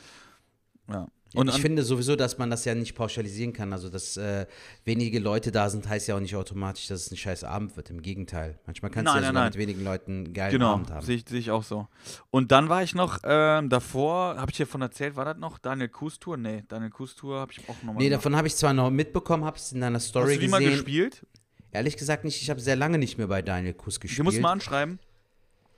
[0.89, 1.07] Ja.
[1.33, 3.71] Und ich finde sowieso, dass man das ja nicht pauschalisieren kann.
[3.71, 4.45] Also, dass äh,
[4.83, 7.89] wenige Leute da sind, heißt ja auch nicht automatisch, dass es ein scheiß Abend wird.
[7.89, 8.59] Im Gegenteil.
[8.65, 9.51] Manchmal kannst du ja nein, sogar nein.
[9.51, 11.05] mit wenigen Leuten einen geilen genau, Abend haben.
[11.05, 11.87] sehe ich, sehe ich auch so.
[12.31, 15.57] Und dann war ich noch ähm, davor, habe ich dir von erzählt, war das noch
[15.57, 16.35] Daniel Kuhs Tour?
[16.35, 19.45] Nee, Daniel Kuhs Tour habe ich auch nochmal Nee, davon habe ich zwar noch mitbekommen,
[19.45, 20.65] habe es in deiner Story Hast du die gesehen.
[20.65, 21.25] mal gespielt?
[21.71, 24.19] Ehrlich gesagt nicht, ich habe sehr lange nicht mehr bei Daniel Kuss gespielt.
[24.19, 24.99] Du musst mal anschreiben.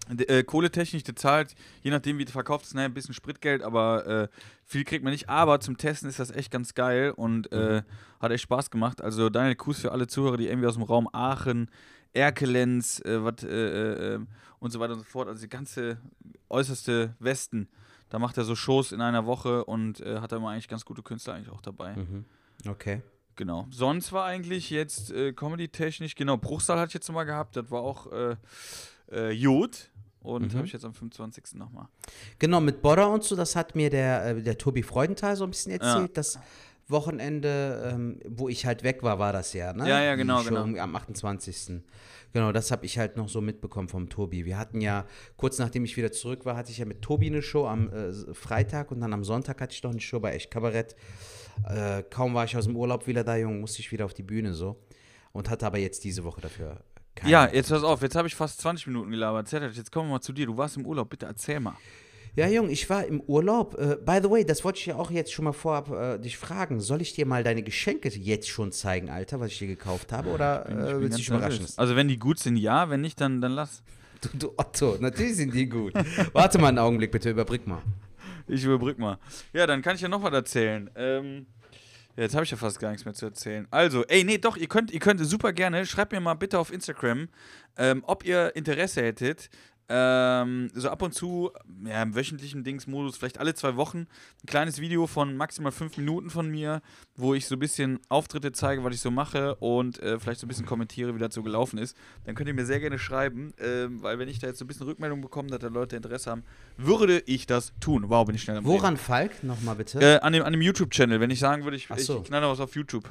[0.10, 4.06] Äh, Kohletechnik, der zahlt, je nachdem wie du verkauft ist, naja, ein bisschen Spritgeld, aber
[4.06, 4.28] äh,
[4.66, 5.30] viel kriegt man nicht.
[5.30, 7.84] Aber zum Testen ist das echt ganz geil und äh,
[8.20, 9.02] hat echt Spaß gemacht.
[9.02, 11.70] Also Daniel Kuss für alle Zuhörer, die irgendwie aus dem Raum Aachen,
[12.12, 14.20] Erkelenz, äh, wat, äh, äh,
[14.60, 15.98] und so weiter und so fort, also die ganze
[16.50, 17.70] äußerste Westen,
[18.10, 21.02] da macht er so Shows in einer Woche und hat da immer eigentlich ganz gute
[21.02, 21.96] Künstler eigentlich auch dabei.
[21.96, 22.26] Mhm.
[22.68, 23.02] Okay.
[23.36, 23.66] Genau.
[23.72, 28.08] Sonst war eigentlich jetzt Comedy-technisch, genau, Bruchsal hatte ich jetzt nochmal gehabt, das war auch
[28.12, 29.90] äh, Jod.
[30.24, 30.58] Und Mhm.
[30.58, 31.56] habe ich jetzt am 25.
[31.56, 31.88] nochmal.
[32.40, 35.50] Genau, mit Bodder und so, das hat mir der, äh, der Tobi Freudenthal so ein
[35.52, 36.18] bisschen erzählt.
[36.18, 36.40] Das
[36.88, 39.88] Wochenende, ähm, wo ich halt weg war, war das ja, ne?
[39.88, 40.82] Ja, ja, genau, Show genau.
[40.82, 41.82] Am 28.
[42.34, 44.46] Genau, das habe ich halt noch so mitbekommen vom Tobi.
[44.46, 45.06] Wir hatten ja,
[45.38, 48.12] kurz nachdem ich wieder zurück war, hatte ich ja mit Tobi eine Show am äh,
[48.34, 50.96] Freitag und dann am Sonntag hatte ich noch eine Show bei Echt Kabarett.
[51.68, 54.24] Äh, kaum war ich aus dem Urlaub wieder da, Junge, musste ich wieder auf die
[54.24, 54.78] Bühne so.
[55.32, 56.84] Und hatte aber jetzt diese Woche dafür
[57.16, 57.32] keine.
[57.32, 59.48] Ja, jetzt pass auf, jetzt habe ich fast 20 Minuten gelabert.
[59.48, 60.46] Zertat, Jetzt kommen wir mal zu dir.
[60.46, 61.76] Du warst im Urlaub, bitte erzähl mal.
[62.36, 63.76] Ja, Jung, ich war im Urlaub.
[63.80, 66.38] Äh, by the way, das wollte ich ja auch jetzt schon mal vorab äh, dich
[66.38, 66.82] fragen.
[66.82, 70.30] Soll ich dir mal deine Geschenke jetzt schon zeigen, Alter, was ich dir gekauft habe?
[70.30, 71.68] Oder äh, willst du dich überraschen?
[71.78, 73.84] Also wenn die gut sind, ja, wenn nicht, dann, dann lass.
[74.22, 75.94] Du, du Otto, natürlich sind die gut.
[76.34, 77.84] Warte mal einen Augenblick, bitte, überbrück mal.
[78.48, 79.20] Ich überbrück mal.
[79.54, 80.90] Ja, dann kann ich ja noch was erzählen.
[80.96, 81.46] Ähm,
[82.16, 83.68] jetzt habe ich ja fast gar nichts mehr zu erzählen.
[83.72, 86.72] Also, ey, nee, doch, ihr könnt, ihr könnt super gerne, schreibt mir mal bitte auf
[86.72, 87.30] Instagram,
[87.78, 89.50] ähm, ob ihr Interesse hättet,
[89.90, 91.52] ähm, so ab und zu,
[91.86, 94.00] ja, im wöchentlichen Dingsmodus, vielleicht alle zwei Wochen,
[94.44, 96.82] ein kleines Video von maximal fünf Minuten von mir,
[97.16, 100.46] wo ich so ein bisschen Auftritte zeige, was ich so mache und äh, vielleicht so
[100.46, 101.98] ein bisschen kommentiere, wie das so gelaufen ist.
[102.26, 104.68] Dann könnt ihr mir sehr gerne schreiben, ähm, weil wenn ich da jetzt so ein
[104.68, 106.44] bisschen Rückmeldung bekomme, dass da Leute Interesse haben,
[106.78, 108.06] würde ich das tun.
[108.08, 108.78] Wow, bin ich schnell am Reden.
[108.78, 110.00] Woran, Falk, nochmal bitte?
[110.00, 112.20] Äh, an dem, an dem YouTube-Channel, wenn ich sagen würde, ich, so.
[112.20, 113.10] ich knalle was auf YouTube.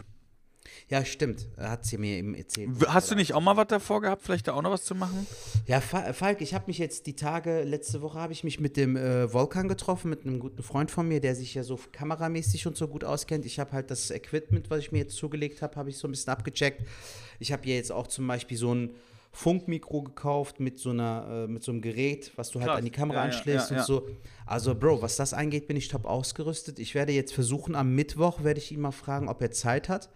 [0.93, 1.49] Ja, stimmt.
[1.57, 2.69] Hat sie mir eben erzählt.
[2.87, 5.27] Hast du nicht auch mal was davor gehabt, vielleicht da auch noch was zu machen?
[5.67, 8.77] Ja, Fa- Falk, ich habe mich jetzt die Tage, letzte Woche habe ich mich mit
[8.77, 12.67] dem äh, Volkan getroffen, mit einem guten Freund von mir, der sich ja so kameramäßig
[12.67, 13.47] und so gut auskennt.
[13.47, 16.11] Ich habe halt das Equipment, was ich mir jetzt zugelegt habe, habe ich so ein
[16.11, 16.83] bisschen abgecheckt.
[17.41, 18.91] Ich habe hier jetzt auch zum Beispiel so ein
[19.35, 22.79] Funkmikro gekauft mit so einer, äh, mit so einem Gerät, was du halt Krass.
[22.81, 23.85] an die Kamera Ja, anschließt ja, und ja.
[23.85, 24.07] so.
[24.45, 26.79] Also, Bro, was das angeht, bin ich top ausgerüstet.
[26.79, 30.11] Ich werde jetzt versuchen, am Mittwoch werde ich ihn mal fragen, ob er Zeit hat.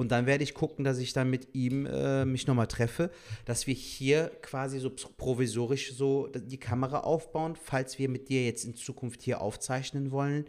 [0.00, 3.10] Und dann werde ich gucken, dass ich dann mit ihm äh, mich nochmal treffe,
[3.44, 8.64] dass wir hier quasi so provisorisch so die Kamera aufbauen, falls wir mit dir jetzt
[8.64, 10.46] in Zukunft hier aufzeichnen wollen.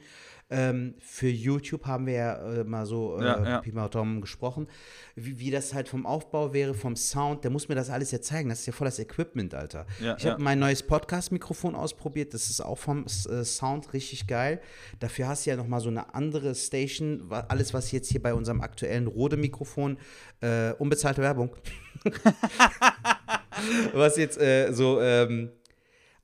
[0.53, 3.59] Ähm, für YouTube haben wir ja äh, mal so äh, Ja, ja.
[3.61, 4.67] Pi mal Daumen gesprochen,
[5.15, 7.45] wie, wie das halt vom Aufbau wäre, vom Sound.
[7.45, 8.49] Der muss mir das alles ja zeigen.
[8.49, 9.85] Das ist ja voll das Equipment, Alter.
[10.01, 12.33] Ja, ich habe mein neues Podcast-Mikrofon ausprobiert.
[12.33, 14.59] Das ist auch vom äh, Sound richtig geil.
[14.99, 17.31] Dafür hast du ja nochmal so eine andere Station.
[17.47, 19.97] Alles, was jetzt hier bei unserem aktuellen Rode-Mikrofon,
[20.41, 21.55] äh, unbezahlte Werbung,
[23.93, 25.51] was jetzt äh, so, ähm,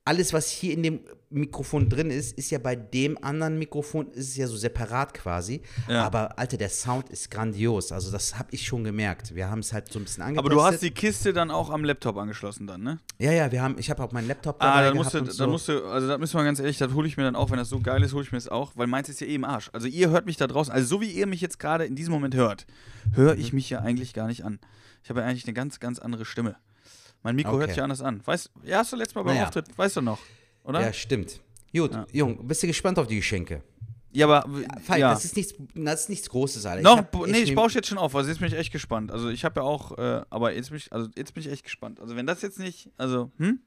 [0.03, 4.29] alles, was hier in dem Mikrofon drin ist, ist ja bei dem anderen Mikrofon, ist
[4.29, 5.61] es ja so separat quasi.
[5.89, 6.05] Ja.
[6.05, 7.91] Aber Alter, der Sound ist grandios.
[7.91, 9.35] Also das habe ich schon gemerkt.
[9.35, 10.51] Wir haben es halt so ein bisschen angetestet.
[10.53, 12.99] Aber du hast die Kiste dann auch am Laptop angeschlossen dann, ne?
[13.19, 15.17] Ja, ja, wir haben, ich habe auch meinen Laptop Ah, dabei dann gehabt musst, du,
[15.19, 15.47] und dann so.
[15.47, 17.57] musst du, also da müssen wir ganz ehrlich, das hole ich mir dann auch, wenn
[17.57, 19.43] das so geil ist, hole ich mir das auch, weil meins ist ja eh im
[19.43, 19.69] Arsch.
[19.73, 22.13] Also ihr hört mich da draußen, also so wie ihr mich jetzt gerade in diesem
[22.13, 22.65] Moment hört,
[23.13, 23.41] höre Mhm.
[23.41, 24.59] ich mich ja eigentlich gar nicht an.
[25.03, 26.55] Ich habe ja eigentlich eine ganz, ganz andere Stimme.
[27.23, 27.73] Mein Mikro hört Okay.
[27.73, 28.21] sich anders an.
[28.25, 29.47] Weißt ja, hast du letztes Mal beim Naja.
[29.47, 30.19] Auftritt, weißt du noch,
[30.67, 30.81] oder?
[30.81, 31.41] Ja, stimmt.
[31.73, 33.63] Gut, Jung, bist du gespannt auf die Geschenke?
[34.11, 34.49] Ja, aber
[34.83, 35.11] Falk, ja.
[35.11, 36.81] das, ist nichts, das ist nichts Großes, Alter.
[36.81, 39.11] Noch, echt nee, ich baue jetzt schon auf, also jetzt bin ich echt gespannt.
[39.11, 41.63] Also ich habe ja auch, äh, aber jetzt bin ich, also jetzt bin ich echt
[41.63, 41.99] gespannt.
[41.99, 43.59] Also wenn das jetzt nicht, also, hm?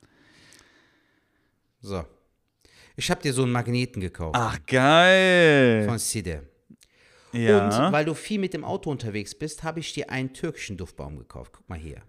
[1.83, 2.05] So.
[2.97, 4.37] Ich habe dir so einen Magneten gekauft.
[4.37, 5.85] Ach, geil.
[5.87, 6.43] Von Side.
[7.33, 7.87] ja.
[7.87, 11.17] Und weil du viel mit dem Auto unterwegs bist, habe ich dir einen türkischen Duftbaum
[11.17, 11.53] gekauft.
[11.55, 12.03] Guck mal hier.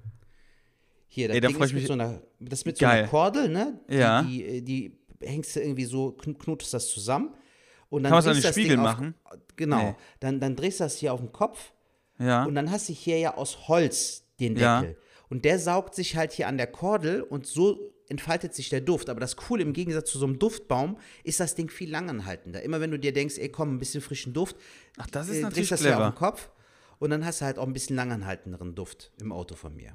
[1.14, 3.80] Hier, das Ey, da Ding ist mit so einer, das mit so einer Kordel, ne?
[3.90, 4.22] Die, Ja.
[4.24, 7.36] Die, äh, die hängst du irgendwie so, kn- knotest das zusammen.
[7.90, 9.16] Und dann Kann man's an drehst den das Ding Spiegel auf- machen?
[9.58, 9.82] Genau.
[9.90, 9.96] Nee.
[10.22, 11.74] Dann, dann drehst du das hier auf den Kopf
[12.18, 12.46] ja.
[12.46, 14.80] und dann hast du hier ja aus Holz den Ja.
[14.82, 14.98] Deckel.
[15.30, 19.10] Und der saugt sich halt hier an der Kordel und so entfaltet sich der Duft.
[19.10, 22.62] Aber das Coole im Gegensatz zu so einem Duftbaum ist das Ding viel langanhaltender.
[22.64, 24.56] Immer wenn du dir denkst, ey komm, ein bisschen frischen Duft,
[24.98, 26.12] Ach, das ist äh, natürlich drehst das hier auf clever.
[26.12, 26.50] den Kopf
[27.00, 29.94] und dann hast du halt auch ein bisschen langanhaltenderen Duft im Auto von mir.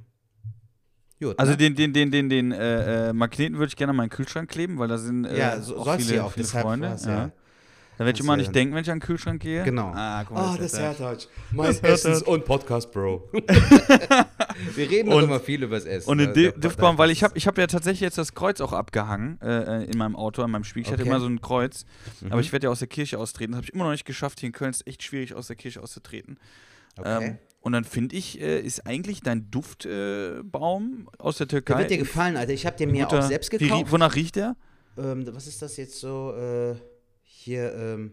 [1.21, 1.57] Gut, Also ne?
[1.59, 4.79] den, den, den, den, den äh, äh, Magneten würde ich gerne an meinen Kühlschrank kleben,
[4.79, 6.97] weil da sind äh, ja, so, auch viele, ja auch, viele Freunde.
[7.05, 7.09] ja.
[7.11, 7.31] ja.
[7.99, 9.65] Da werde ich Das immer nicht denken, wenn ich an den Kühlschrank gehe.
[9.65, 9.91] Genau.
[9.95, 11.29] Ah, guck mal, Oh, das ist ist ja- Touch.
[11.53, 13.27] Mein Essens- und Podcast, Bro.
[14.75, 16.11] Wir reden Und- immer viel über das Essen.
[16.11, 16.25] Und ne?
[16.27, 18.61] den Di- Der- Duftbaum, weil das ich habe ich hab ja tatsächlich jetzt das Kreuz
[18.61, 20.87] auch abgehangen äh, äh, in meinem Auto, an meinem Spiegel.
[20.89, 21.09] Ich hatte Okay.
[21.11, 21.17] Mhm.
[21.17, 21.87] immer so ein Kreuz,
[22.29, 23.53] aber ich werde ja aus der Kirche austreten.
[23.53, 24.41] Das habe ich immer noch nicht geschafft.
[24.41, 26.39] Hier in Köln ist es echt schwierig, aus der Kirche auszutreten.
[26.99, 27.25] Okay.
[27.29, 31.81] Ähm, und dann finde ich, äh, ist eigentlich dein Duftbaum äh, aus der Der Türkei.
[31.81, 32.53] wird dir gefallen, Alter.
[32.53, 33.91] Ich habe den mir guter- auch selbst Wie gekauft.
[33.91, 34.55] wonach riecht der?
[34.97, 36.33] Ähm, was ist das jetzt so?
[36.37, 36.77] Äh,
[37.23, 38.13] hier, ähm,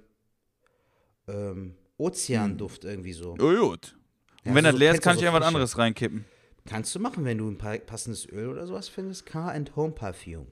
[1.28, 3.34] ähm, Ozeanduft irgendwie so.
[3.34, 3.96] Oh, gut.
[4.44, 5.48] Und Ja, wenn so- das leer ist, kann ich ja was frische.
[5.48, 6.26] anderes reinkippen.
[6.66, 9.26] Kannst du machen, wenn du ein pa- passendes Öl oder sowas findest.
[9.26, 10.48] Car and Home Perfume.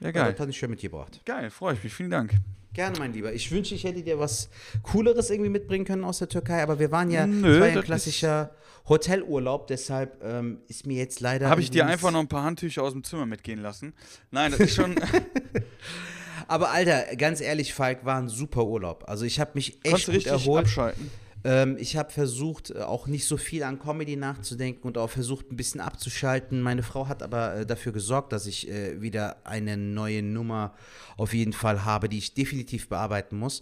[0.00, 0.32] Ja, geil.
[0.32, 1.20] das hatte ich schon mitgebracht.
[1.24, 1.92] Geil, freue ich mich.
[1.94, 2.32] Vielen Dank.
[2.74, 3.32] Gerne, mein Lieber.
[3.32, 4.50] Ich wünsche, ich hätte dir was
[4.82, 7.82] Cooleres irgendwie mitbringen können aus der Türkei, aber wir waren ja, Nö, war ja ein
[7.82, 8.50] klassischer
[8.86, 11.48] Hotelurlaub, deshalb ähm, ist mir jetzt leider.
[11.48, 13.94] Habe ich dir einfach noch ein paar Handtücher aus dem Zimmer mitgehen lassen?
[14.30, 14.94] Nein, das ist schon.
[16.48, 19.04] Aber Alter, ganz ehrlich, Falk, war ein super Urlaub.
[19.08, 20.64] Also ich habe mich echt Konntest du gut richtig erholt.
[20.66, 21.10] abschalten.
[21.44, 25.50] Ähm, ich habe versucht, äh, auch nicht so viel an Comedy nachzudenken und auch versucht,
[25.50, 26.60] ein bisschen abzuschalten.
[26.60, 30.74] Meine Frau hat aber äh, dafür gesorgt, dass ich äh, wieder eine neue Nummer
[31.16, 33.60] auf jeden Fall habe, die ich definitiv bearbeiten muss.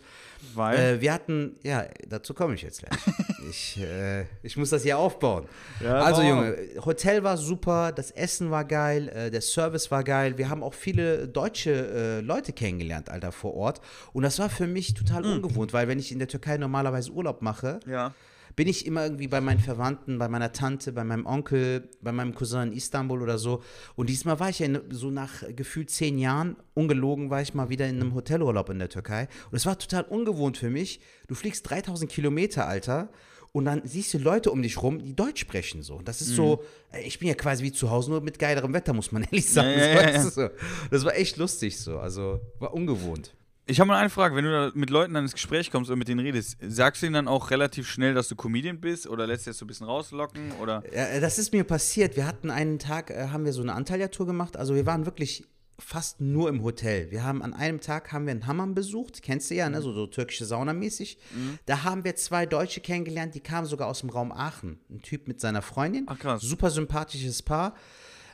[0.54, 0.78] Weil.
[0.78, 2.98] Äh, wir hatten, ja, dazu komme ich jetzt gleich.
[3.50, 5.46] ich, äh, ich muss das hier aufbauen.
[5.83, 10.04] Ja, also, bau Junge, Hotel war super, das Essen war geil, äh, der Service war
[10.04, 10.38] geil.
[10.38, 13.80] Wir haben auch viele deutsche äh, Leute kennengelernt, Alter, vor Ort.
[14.12, 15.33] Und das war für mich total Hm.
[15.35, 18.12] ungewohnt, weil wenn ich in der Türkei normalerweise Urlaub mache, ja.
[18.56, 22.34] Bin ich immer irgendwie bei meinen Verwandten, bei meiner Tante, bei meinem Onkel, bei meinem
[22.34, 23.62] Cousin in Istanbul oder so.
[23.96, 27.68] Und diesmal war ich ja in, so nach gefühlt zehn Jahren, ungelogen, war ich mal
[27.68, 29.28] wieder in einem Hotelurlaub in der Türkei.
[29.50, 31.00] Und es war total ungewohnt für mich.
[31.26, 33.10] Du fliegst 3000 Kilometer, Alter.
[33.52, 36.00] Und dann siehst du Leute um dich rum, die Deutsch sprechen so.
[36.02, 38.92] Das ist so, äh, ich bin ja quasi wie zu Hause, nur mit geilerem Wetter,
[38.92, 39.78] muss man ehrlich sagen.
[39.78, 40.50] Ja, ja, ja.
[40.90, 41.98] Das war echt lustig so.
[42.00, 43.32] Also war ungewohnt.
[43.66, 45.98] Ich habe mal eine Frage, wenn du da mit Leuten dann ins Gespräch kommst und
[45.98, 49.27] mit denen redest, sagst du ihnen dann auch relativ schnell, dass du Comedian bist oder
[49.27, 52.14] lässt du das so ein bisschen rauslocken oder Ja, äh, das ist mir passiert.
[52.14, 54.59] Wir hatten einen Tag, äh, haben wir so eine Antalya-Tour gemacht.
[54.59, 55.46] Also wir waren wirklich
[55.79, 57.11] fast nur im Hotel.
[57.11, 59.81] Wir haben an einem Tag haben wir einen Hammam besucht, kennst du ja, ne?
[59.81, 61.18] so, so türkische Sauna mäßig.
[61.35, 61.59] Mhm.
[61.64, 64.79] Da haben wir zwei Deutsche kennengelernt, die kamen sogar aus dem Raum Aachen.
[64.90, 66.05] Ein Typ mit seiner Freundin.
[66.07, 66.42] Ach, krass.
[66.42, 67.74] Super sympathisches Paar.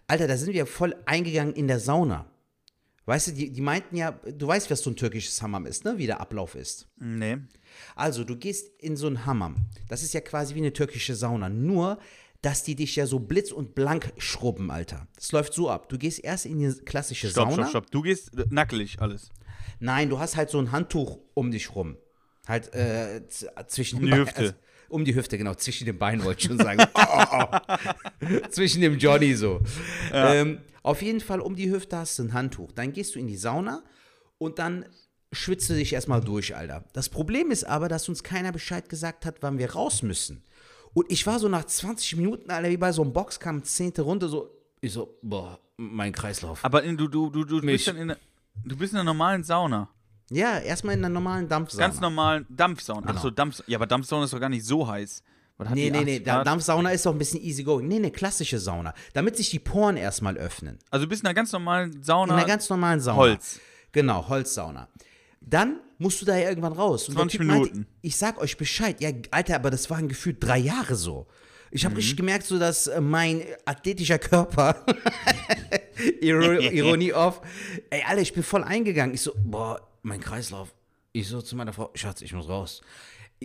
[0.08, 2.26] Alter, da sind wir voll eingegangen in der Sauna.
[3.10, 5.98] Weißt du, die, die meinten ja, du weißt, was so ein türkisches Hammam ist, ne?
[5.98, 6.86] Wie der Ablauf ist.
[6.96, 7.38] Nee.
[7.96, 9.56] Also, du gehst in so ein Hammam.
[9.88, 11.48] Das ist ja quasi wie eine türkische Sauna.
[11.48, 11.98] Nur,
[12.40, 15.08] dass die dich ja so blitz und blank schrubben, Alter.
[15.16, 15.88] Das läuft so ab.
[15.88, 17.64] Du gehst erst in die klassische Stopp, Sauna.
[17.64, 17.90] stopp, stopp.
[17.90, 19.30] Du gehst nackelig alles.
[19.80, 21.96] Nein, du hast halt so ein Handtuch um dich rum.
[22.46, 23.22] Halt äh,
[23.66, 24.40] zwischen Um den die Hüfte.
[24.40, 24.54] Also,
[24.88, 25.54] um die Hüfte, genau.
[25.54, 26.80] Zwischen den Beinen wollte ich schon sagen.
[26.94, 27.44] oh, oh,
[28.22, 28.48] oh.
[28.50, 29.60] zwischen dem Johnny so.
[30.12, 32.72] Ähm, auf jeden Fall um die Hüfte hast du ein Handtuch.
[32.72, 33.82] Dann gehst du in die Sauna
[34.38, 34.86] und dann
[35.32, 36.84] schwitzt du dich erstmal durch, Alter.
[36.92, 40.42] Das Problem ist aber, dass uns keiner Bescheid gesagt hat, wann wir raus müssen.
[40.92, 44.28] Und ich war so nach 20 Minuten, Alter, wie bei so einem Boxkampf, zehnte Runde,
[44.28, 46.64] so, ich so, boah, mein Kreislauf.
[46.64, 47.66] Aber in, du, du, du, du Mich.
[47.76, 48.18] bist dann in der,
[48.64, 49.88] du bist in einer normalen Sauna.
[50.32, 51.86] Ja, erstmal in einer normalen Dampfsauna.
[51.86, 53.02] Ganz normalen Dampfsauna.
[53.04, 53.20] Ach Genau.
[53.22, 53.62] so, Dampf.
[53.66, 55.22] Ja, aber Dampfsauna ist doch gar nicht so heiß.
[55.68, 56.46] Hat Nee, nee, 80 nee, Grad?
[56.46, 57.86] Dampfsauna ist doch ein bisschen easy going.
[57.88, 58.94] Nee, eine klassische Sauna.
[59.12, 60.78] Damit sich die Poren erstmal öffnen.
[60.90, 62.34] Also bist in einer ganz normalen In Sauna.
[62.36, 63.16] einer ganz normalen Sauna.
[63.18, 63.60] Holz.
[63.92, 64.88] Genau, Holzsauna.
[65.40, 67.08] Dann musst du da ja irgendwann raus.
[67.08, 67.86] Und der 20 Typ meinte, Minuten.
[68.02, 69.00] ich sag euch Bescheid.
[69.00, 71.26] Ja, Alter, aber das waren gefühlt drei Jahre so.
[71.72, 71.86] Ich Mhm.
[71.88, 74.84] habe richtig gemerkt, so dass äh, mein athletischer Körper,
[76.20, 77.40] Iro Ironie off,
[77.90, 79.14] ey, Alter, ich bin voll eingegangen.
[79.14, 80.74] Ich so, boah, mein Kreislauf.
[81.12, 82.80] Ich so zu meiner Frau, Schatz, ich muss raus.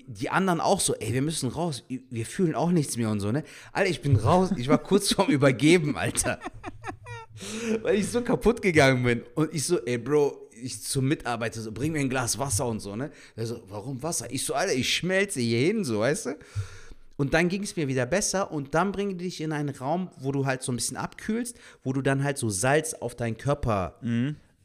[0.07, 1.83] Die anderen auch so, ey, wir müssen raus.
[1.87, 3.43] Wir fühlen auch nichts mehr und so, ne?
[3.71, 4.49] Alter, ich bin raus.
[4.57, 6.39] Ich war kurz vorm Übergeben, Alter.
[7.81, 9.23] Weil ich so kaputt gegangen bin.
[9.35, 12.79] Und ich so, ey, Bro, ich zum Mitarbeiter so, bring mir ein Glas Wasser und
[12.79, 13.11] so, ne?
[13.37, 14.27] Der so, warum Wasser?
[14.31, 16.35] Ich so, Alter, ich schmelze hier hin, so, weißt du?
[17.17, 20.33] Und dann ging es mir wieder besser und dann bringe dich in einen Raum, wo
[20.33, 23.97] du halt so ein bisschen abkühlst, wo du dann halt so Salz auf deinen Körper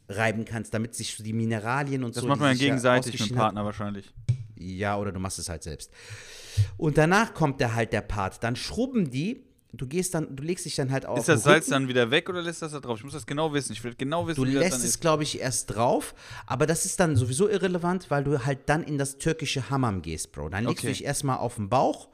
[0.09, 2.13] reiben kannst, damit sich so die Mineralien und Mhm.
[2.13, 2.27] das so.
[2.27, 4.13] macht die man ja gegenseitig mit dem Partner wahrscheinlich.
[4.61, 5.91] Ja, oder du machst es halt selbst.
[6.77, 8.43] Und danach kommt der halt der Part.
[8.43, 9.43] Dann schrubben die,
[9.73, 11.19] du gehst dann, du legst dich dann halt auf.
[11.19, 12.97] Ist das Salz dann wieder weg oder lässt das da drauf?
[12.99, 13.71] Ich muss das genau wissen.
[13.73, 16.13] Ich will genau wissen, Du wie das lässt dann es, glaube ich, erst drauf,
[16.45, 20.31] aber das ist dann sowieso irrelevant, weil du halt dann in das türkische Hammam gehst,
[20.33, 20.49] Bro.
[20.49, 20.87] Dann legst Okay.
[20.87, 22.09] du dich erstmal auf den Bauch,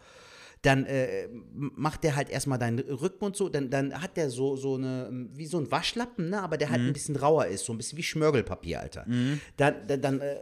[0.64, 4.56] dann äh, macht der halt erstmal deinen Rücken und so, dann, dann hat der so,
[4.56, 6.72] so eine, wie so ein Waschlappen, ne, aber der Mhm.
[6.72, 9.06] halt ein bisschen rauer ist, so ein bisschen wie Schmörgelpapier, Alter.
[9.58, 10.38] Dann, dann, dann äh,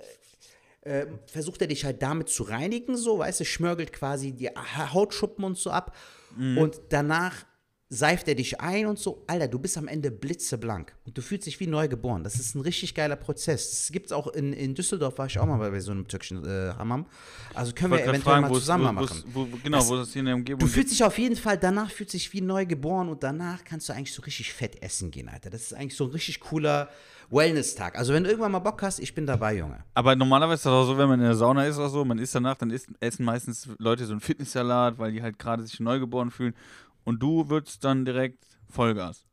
[0.85, 4.93] äh, versucht er dich halt damit zu reinigen, so, weißt du, schmörgelt quasi die Ha-
[4.93, 5.95] Hautschuppen und so ab
[6.37, 6.57] Mhm.
[6.57, 7.45] und danach
[7.87, 9.23] seift er dich ein und so.
[9.27, 12.23] Alter, du bist am Ende blitzeblank und du fühlst dich wie neu geboren.
[12.23, 13.69] Das ist ein richtig geiler Prozess.
[13.69, 16.43] Das gibt's auch in, in Düsseldorf, war ich auch mal bei, bei so einem türkischen
[16.43, 17.05] äh, Hammam.
[17.53, 19.23] Also können wir eventuell fragen, mal es- zusammen wo- machen.
[19.27, 20.75] wo- wo- Genau, Das- wo das hier in der Umgebung Du gibt.
[20.75, 23.93] fühlst dich auf jeden Fall, danach fühlst dich wie neu geboren und danach kannst du
[23.93, 25.51] eigentlich so richtig fett essen gehen, Alter.
[25.51, 26.89] Das ist eigentlich so ein richtig cooler
[27.29, 27.97] Wellness-Tag.
[27.97, 29.83] Also wenn du irgendwann mal Bock hast, ich bin dabei, Junge.
[29.93, 32.19] Aber normalerweise ist das auch so, wenn man in der Sauna ist oder so, man
[32.19, 35.79] isst danach, dann isst, essen meistens Leute so einen Fitnesssalat, weil die halt gerade sich
[35.79, 36.55] neugeboren fühlen.
[37.03, 39.25] Und du würdest dann direkt Vollgas.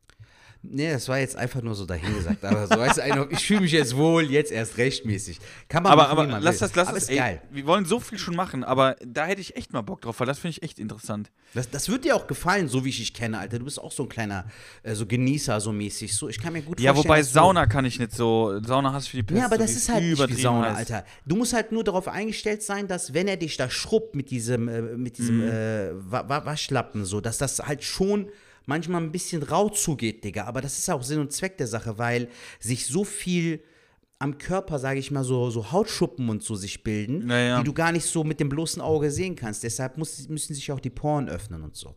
[0.65, 2.43] Nee, das war jetzt einfach nur so dahingesagt.
[2.45, 5.39] Aber so weißt du, ich fühle mich jetzt wohl, jetzt erst rechtmäßig.
[5.67, 6.67] Kann man Aber, machen, aber man lass will.
[6.69, 7.41] das, lass aber das, ist geil.
[7.51, 10.27] Wir wollen so viel schon machen, aber da hätte ich echt mal Bock drauf, weil
[10.27, 11.31] das finde ich echt interessant.
[11.53, 13.59] Das, das wird dir auch gefallen, so wie ich dich kenne, Alter.
[13.59, 14.45] Du bist auch so ein kleiner
[14.83, 16.15] äh, so Genießer, so mäßig.
[16.15, 17.09] So, ich kann mir gut Ja, vorstellen.
[17.11, 18.59] wobei dass du- Sauna kann ich nicht so.
[18.65, 19.39] Sauna hast du für die Pest.
[19.39, 20.91] Ja, aber das ist halt nicht wie Sauna, heißt.
[20.91, 21.05] Alter.
[21.25, 24.69] Du musst halt nur darauf eingestellt sein, dass wenn er dich da schrubbt mit diesem,
[24.69, 25.47] äh, mit diesem Mhm.
[25.49, 28.29] äh, Wa- Wa- Waschlappen, so, dass das halt schon
[28.65, 30.45] manchmal ein bisschen rau zugeht, Digga.
[30.45, 33.61] Aber das ist auch Sinn und Zweck der Sache, weil sich so viel
[34.19, 37.57] am Körper, sage ich mal, so, so Hautschuppen und so sich bilden, Ja, ja.
[37.59, 39.63] die du gar nicht so mit dem bloßen Auge sehen kannst.
[39.63, 41.95] Deshalb muss, müssen sich auch die Poren öffnen und so.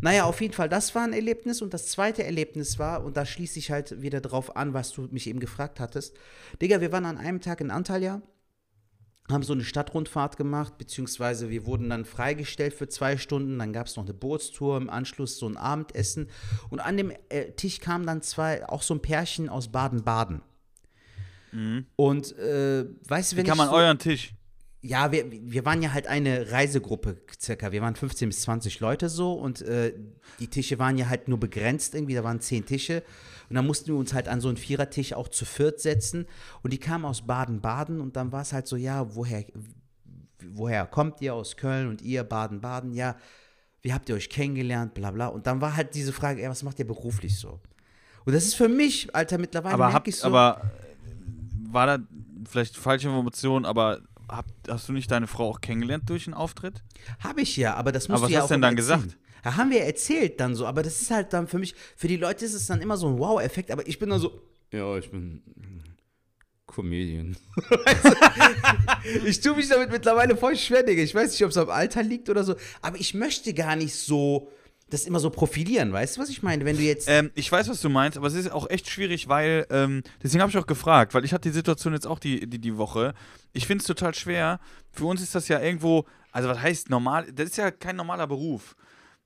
[0.00, 1.62] Naja, auf jeden Fall, das war ein Erlebnis.
[1.62, 5.02] Und das zweite Erlebnis war, und da schließe ich halt wieder drauf an, was du
[5.12, 6.16] mich eben gefragt hattest.
[6.60, 8.20] Digga, wir waren an einem Tag in Antalya,
[9.30, 13.58] haben so eine Stadtrundfahrt gemacht, beziehungsweise wir wurden dann freigestellt für zwei Stunden.
[13.58, 16.28] Dann gab es noch eine Bootstour, im Anschluss so ein Abendessen.
[16.68, 20.42] Und an dem äh, Tisch kamen dann zwei, auch so ein Pärchen aus Baden-Baden.
[21.96, 23.46] Und äh, weißt du, wenn Mhm.
[23.46, 24.32] Wie kann man so, euren Tisch?
[24.82, 27.70] Ja, wir, wir waren ja halt eine Reisegruppe circa.
[27.70, 29.92] Wir waren 15 bis 20 Leute so und äh,
[30.38, 32.14] die Tische waren ja halt nur begrenzt irgendwie.
[32.14, 33.02] Da waren zehn Tische
[33.50, 36.26] und dann mussten wir uns halt an so einen Vierertisch auch zu viert setzen
[36.62, 39.44] und die kamen aus Baden-Baden und dann war es halt so, ja, woher,
[40.54, 42.94] woher kommt ihr aus Köln und ihr Baden-Baden?
[42.94, 43.16] Ja,
[43.82, 44.94] wie habt ihr euch kennengelernt?
[44.94, 45.26] Bla bla.
[45.26, 47.60] Und dann war halt diese Frage, ey, was macht ihr beruflich so?
[48.24, 50.26] Und das ist für mich, Alter, mittlerweile Aber, merke habt, ich so.
[50.26, 51.98] aber äh, war da
[52.48, 56.82] vielleicht falsche Information, aber hab, hast du nicht deine Frau auch kennengelernt durch einen Auftritt?
[57.20, 58.76] Habe ich ja, aber das musst Aber du was ja hast auch du denn dann
[58.76, 59.00] erzählen.
[59.02, 59.18] gesagt?
[59.44, 62.16] Ja, haben wir erzählt dann so, aber das ist halt dann für mich, für die
[62.16, 64.40] Leute ist es dann immer so ein Wow-Effekt, aber ich bin dann so,
[64.72, 65.42] ja, ich bin
[66.66, 67.36] Comedian.
[69.24, 71.02] Ich tue mich damit mittlerweile voll schwer, Digga.
[71.02, 73.94] Ich weiß nicht, ob es am Alter liegt oder so, aber ich möchte gar nicht
[73.94, 74.50] so
[74.90, 76.64] das immer so profilieren, weißt du, was ich meine?
[76.64, 77.08] Wenn du jetzt.
[77.08, 80.42] Ähm, ich weiß, was du meinst, aber es ist auch echt schwierig, weil, ähm, deswegen
[80.42, 83.14] habe ich auch gefragt, weil ich hatte die Situation jetzt auch die, die, die Woche.
[83.52, 84.60] Ich finde es total schwer.
[84.92, 88.26] Für uns ist das ja irgendwo, also was heißt normal, das ist ja kein normaler
[88.26, 88.76] Beruf.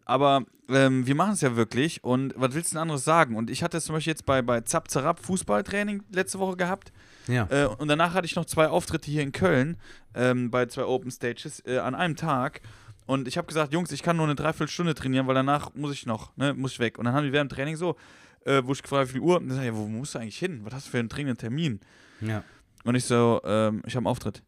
[0.06, 3.36] Aber ähm, wir machen es ja wirklich und was willst du denn anderes sagen?
[3.36, 6.92] Und ich hatte es zum Beispiel jetzt bei, bei Zap Zarab Fußballtraining letzte Woche gehabt.
[7.26, 7.46] ja.
[7.50, 9.78] Äh, und danach hatte ich noch zwei Auftritte hier in Köln
[10.14, 12.60] ähm, bei zwei Open Stages äh, an einem Tag.
[13.06, 16.06] Und ich habe gesagt, Jungs, ich kann nur eine Dreiviertelstunde trainieren, weil danach muss ich
[16.06, 16.98] noch, ne, muss ich weg.
[16.98, 17.96] Und dann haben die während dem Training so,
[18.46, 20.14] äh, wo ich gefragt habe, wie viel Uhr, und dann sag ich, ja, wo musst
[20.14, 20.60] du eigentlich hin?
[20.64, 21.80] Was hast du für einen dringenden Termin?
[22.20, 22.42] ja.
[22.86, 24.42] Und ich so, ähm, ich habe einen Auftritt.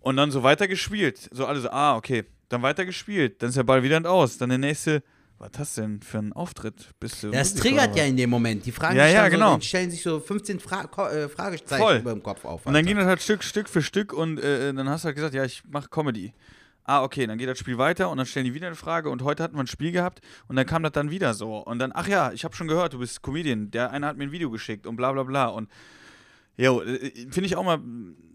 [0.00, 1.28] Und dann so weiter gespielt.
[1.30, 2.24] So alle so, ah, okay.
[2.48, 3.42] Dann weiter gespielt.
[3.42, 4.38] Dann ist der Ball wieder und aus.
[4.38, 5.02] Dann der nächste,
[5.38, 6.88] was hast du denn für einen Auftritt?
[7.00, 8.64] Bist du Das Musiker triggert ja in dem Moment.
[8.64, 9.56] Die fragen Ja, sich ja, genau.
[9.56, 11.96] so, stellen sich so 15 Fra äh, Fragezeichen Voll.
[11.96, 12.64] über dem Kopf auf.
[12.64, 12.86] Und dann Alter.
[12.88, 15.44] ging das halt Stück, Stück für Stück und äh, dann hast du halt gesagt, ja,
[15.44, 16.32] ich mache Comedy.
[16.84, 19.22] Ah, okay, dann geht das Spiel weiter und dann stellen die wieder eine Frage und
[19.22, 21.58] heute hatten wir ein Spiel gehabt und dann kam das dann wieder so.
[21.58, 24.24] Und dann, ach ja, ich habe schon gehört, du bist Comedian, der eine hat mir
[24.24, 25.46] ein Video geschickt und bla bla bla.
[25.46, 25.68] Und
[26.56, 27.80] Jo, äh, finde ich auch mal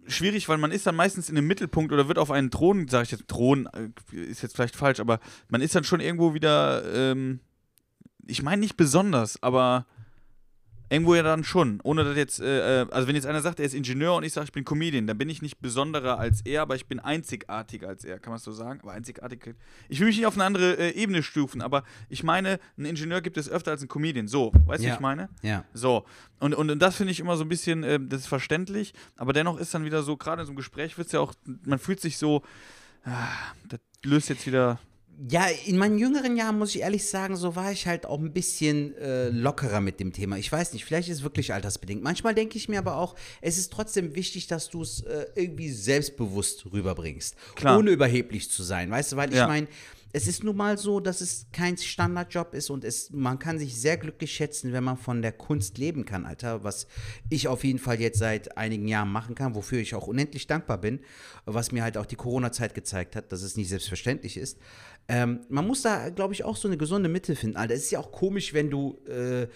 [0.07, 3.03] schwierig, weil man ist dann meistens in dem Mittelpunkt oder wird auf einen Thron, sage
[3.03, 6.83] ich jetzt, Thron äh, ist jetzt vielleicht falsch, aber man ist dann schon irgendwo wieder,
[6.93, 7.39] ähm,
[8.25, 9.85] ich meine nicht besonders, aber
[10.89, 11.80] Irgendwo ja dann schon.
[11.84, 14.34] Ohne dass jetzt, äh, äh, also wenn jetzt einer sagt, er ist Ingenieur und ich
[14.34, 17.88] sage, ich bin Comedian, dann bin ich nicht besonderer als er, aber ich bin einzigartiger
[17.88, 18.19] als er.
[18.19, 18.80] Kann man so sagen?
[18.82, 19.56] Aber einzigartig.
[19.88, 23.21] Ich will mich nicht auf eine andere äh, Ebene stufen, aber ich meine, ein Ingenieur
[23.21, 24.28] gibt es öfter als ein Comedian.
[24.28, 24.93] So, weißt du, Ja.
[24.93, 25.30] wie ich meine?
[25.43, 25.63] Ja.
[25.73, 26.06] So.
[26.39, 29.34] Und, und, und das finde ich immer so ein bisschen, äh, das ist verständlich, aber
[29.34, 31.34] dennoch ist dann wieder so, gerade in so einem Gespräch wird es ja auch,
[31.65, 32.41] man fühlt sich so,
[33.04, 33.28] ah,
[33.67, 34.80] das löst jetzt wieder.
[35.27, 38.32] Ja, in meinen jüngeren Jahren muss ich ehrlich sagen, so war ich halt auch ein
[38.32, 40.38] bisschen äh, lockerer mit dem Thema.
[40.38, 42.01] Ich weiß nicht, vielleicht ist es wirklich altersbedingt.
[42.01, 45.71] Manchmal denke ich mir aber auch, es ist trotzdem wichtig, dass du es äh, irgendwie
[45.71, 47.36] selbstbewusst rüberbringst.
[47.55, 47.77] Klar.
[47.79, 49.15] Ohne überheblich zu sein, weißt du?
[49.17, 49.47] Weil ich Ja.
[49.47, 49.67] meine,
[50.12, 53.80] es ist nun mal so, dass es kein Standardjob ist und es, man kann sich
[53.80, 56.63] sehr glücklich schätzen, wenn man von der Kunst leben kann, Alter.
[56.63, 56.88] Was
[57.30, 60.80] ich auf jeden Fall jetzt seit einigen Jahren machen kann, wofür ich auch unendlich dankbar
[60.80, 61.02] bin,
[61.45, 64.58] was mir halt auch die Corona-Zeit gezeigt hat, dass es nicht selbstverständlich ist.
[65.08, 67.76] Ähm, man muss da, glaube ich, auch so eine gesunde Mitte finden, Alter.
[67.76, 69.48] Es ist ja auch komisch, wenn du äh,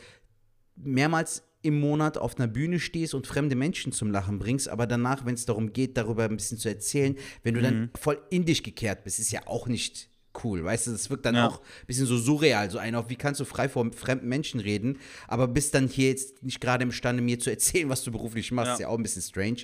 [0.76, 5.26] mehrmals im Monat auf einer Bühne stehst und fremde Menschen zum Lachen bringst, aber danach,
[5.26, 7.64] wenn es darum geht, darüber ein bisschen zu erzählen, wenn du Mhm.
[7.64, 10.10] dann voll in dich gekehrt bist, ist ja auch nicht
[10.44, 11.48] cool, weißt du, das wirkt dann Ja.
[11.48, 14.60] auch ein bisschen so surreal, so ein auf, wie kannst du frei vor fremden Menschen
[14.60, 18.52] reden, aber bist dann hier jetzt nicht gerade imstande, mir zu erzählen, was du beruflich
[18.52, 18.74] machst, Ja.
[18.74, 19.58] ist ja auch ein bisschen strange.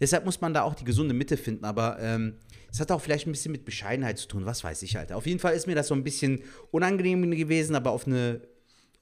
[0.00, 2.34] Deshalb muss man da auch die gesunde Mitte finden, aber ähm,
[2.72, 5.12] es hat auch vielleicht ein bisschen mit Bescheidenheit zu tun, was weiß ich halt.
[5.12, 8.40] Auf jeden Fall ist mir das so ein bisschen unangenehm gewesen, aber auf eine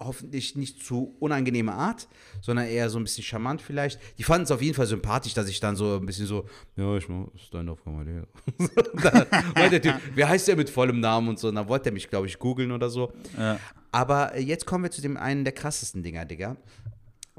[0.01, 2.09] hoffentlich nicht zu unangenehme Art,
[2.41, 3.99] sondern eher so ein bisschen charmant vielleicht.
[4.19, 6.97] Die fanden es auf jeden Fall sympathisch, dass ich dann so ein bisschen so, ja,
[6.97, 8.23] ich mach Stand-up Comedy.
[9.03, 11.89] da meinte der Typ, wer heißt der mit vollem Namen und so, und dann wollte
[11.89, 13.13] er mich, glaube ich, googeln oder so.
[13.37, 13.59] Ja.
[13.91, 16.57] Aber äh, jetzt kommen wir zu dem einen der krassesten Dinger, Digga.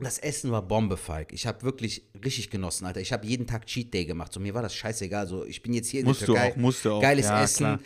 [0.02, 1.34] Das Essen war Bombe, Falk.
[1.34, 3.02] Ich habe wirklich richtig genossen, Alter.
[3.02, 4.32] Ich habe jeden Tag Cheat Day gemacht.
[4.32, 5.28] So, mir war das scheißegal.
[5.28, 6.52] So, ich bin jetzt hier in Musst der du Türkei.
[6.52, 7.02] auch, musst du auch.
[7.02, 7.80] Geiles Ja, Essen klar.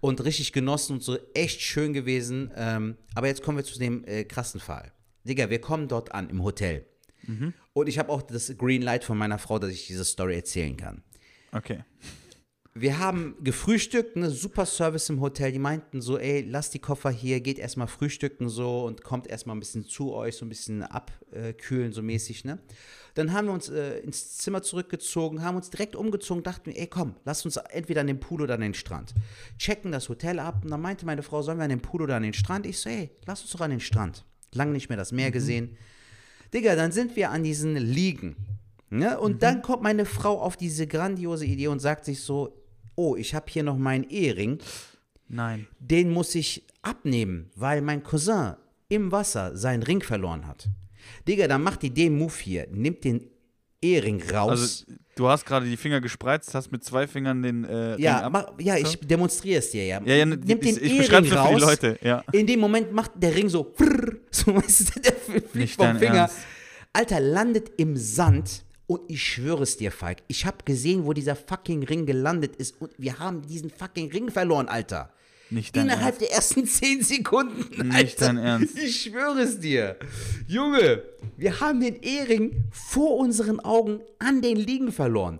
[0.00, 1.18] Und richtig genossen und so.
[1.34, 2.50] Echt schön gewesen.
[2.56, 4.92] Ähm, aber jetzt kommen wir zu dem äh, krassen Fall.
[5.24, 6.86] Digga, wir kommen dort an im Hotel.
[7.26, 7.54] Mhm.
[7.72, 10.76] Und ich habe auch das Green Light von meiner Frau, dass ich diese Story erzählen
[10.76, 11.02] kann.
[11.52, 11.84] Okay.
[12.72, 15.50] Wir haben gefrühstückt, ne, super Service im Hotel.
[15.50, 19.56] Die meinten so, ey, lasst die Koffer hier, geht erstmal frühstücken so und kommt erstmal
[19.56, 22.60] ein bisschen zu euch, so ein bisschen abkühlen, so mäßig, ne?
[23.14, 26.86] Dann haben wir uns äh, ins Zimmer zurückgezogen, haben uns direkt umgezogen, dachten wir, ey,
[26.86, 29.14] komm, lass uns entweder an den Pool oder an den Strand.
[29.58, 32.14] Checken das Hotel ab und dann meinte meine Frau, sollen wir an den Pool oder
[32.14, 32.66] an den Strand?
[32.66, 34.24] Ich so, ey, lass uns doch an den Strand.
[34.54, 35.76] Lang nicht mehr das Meer gesehen.
[36.54, 38.36] Digga, dann sind wir an diesen Liegen.
[38.90, 39.18] Ne?
[39.18, 42.59] Und dann kommt meine Frau auf diese grandiose Idee und sagt sich so,
[43.00, 44.58] oh, ich habe hier noch meinen Ehering,
[45.28, 45.66] Nein.
[45.78, 48.54] den muss ich abnehmen, weil mein Cousin
[48.88, 50.68] im Wasser seinen Ring verloren hat.
[51.26, 53.30] Digga, dann macht die den Move hier, nimmt den
[53.80, 54.50] Ehering raus.
[54.50, 54.84] Also,
[55.16, 58.32] du hast gerade die Finger gespreizt, hast mit zwei Fingern den äh, Ring ja, ab.
[58.32, 60.02] mach, ja, ich demonstriere es dir ja.
[60.04, 61.54] Ja, ja, Nimmt ich- den ich Ehering beschreib's nur für raus.
[61.56, 62.22] die Leute, ja.
[62.32, 66.14] In dem Moment macht der Ring so, prrr, so weißt du, der fliegt vom Finger.
[66.14, 66.36] Ernst.
[66.92, 71.36] Alter, landet im Sand und ich schwöre es dir, Falk, ich habe gesehen, wo dieser
[71.36, 75.12] fucking Ring gelandet ist und wir haben diesen fucking Ring verloren, Alter.
[75.48, 76.20] Nicht dein Innerhalb Ernst.
[76.22, 78.26] der ersten zehn Sekunden, Nicht Alter.
[78.26, 78.76] dein Ernst.
[78.76, 79.96] Ich schwöre es dir.
[80.48, 81.04] Junge,
[81.36, 85.38] wir haben den Ehering vor unseren Augen an den Liegen verloren.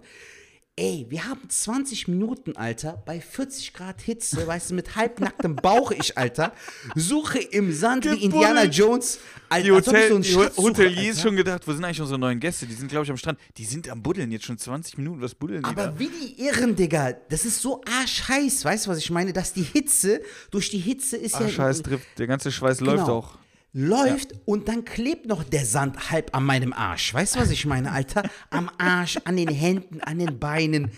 [0.83, 5.91] Ey, wir haben 20 Minuten, Alter, bei 40 Grad Hitze, weißt du, mit halbnacktem Bauch
[5.91, 6.55] ich, Alter,
[6.95, 8.65] suche im Sand wie Indiana.
[8.65, 9.19] Jones.
[9.51, 11.21] Alter, Die, Hotel, so die Hoteliers Alter.
[11.21, 12.65] schon gedacht, wo sind eigentlich unsere neuen Gäste?
[12.65, 13.39] Die sind, glaube ich, am Strand.
[13.59, 15.21] Die sind am Buddeln jetzt schon 20 Minuten.
[15.21, 15.69] Was buddeln die?
[15.69, 19.35] Aber wie die Irren, Digga, das ist so arschheiß, weißt du, was ich meine?
[19.35, 21.49] Dass die Hitze, durch die Hitze ist Ach, ja...
[21.51, 22.07] scheiß trifft.
[22.19, 23.19] Der ganze Schweiß läuft Genau.
[23.19, 23.40] auch.
[23.73, 27.15] Läuft und dann klebt noch der Sand halb an meinem Arsch.
[27.15, 28.23] Weißt du, was ich meine, Alter?
[28.51, 30.91] Am Arsch, an den Händen, an den Beinen.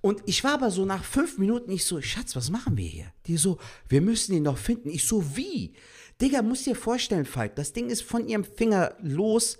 [0.00, 3.12] Und ich war aber so nach fünf Minuten, ich so, Schatz, was machen wir hier?
[3.26, 4.88] Die so, wir müssen ihn noch finden.
[4.88, 5.74] Ich so, wie?
[6.20, 9.58] Digga, musst dir vorstellen, Falk, das Ding ist von ihrem Finger los.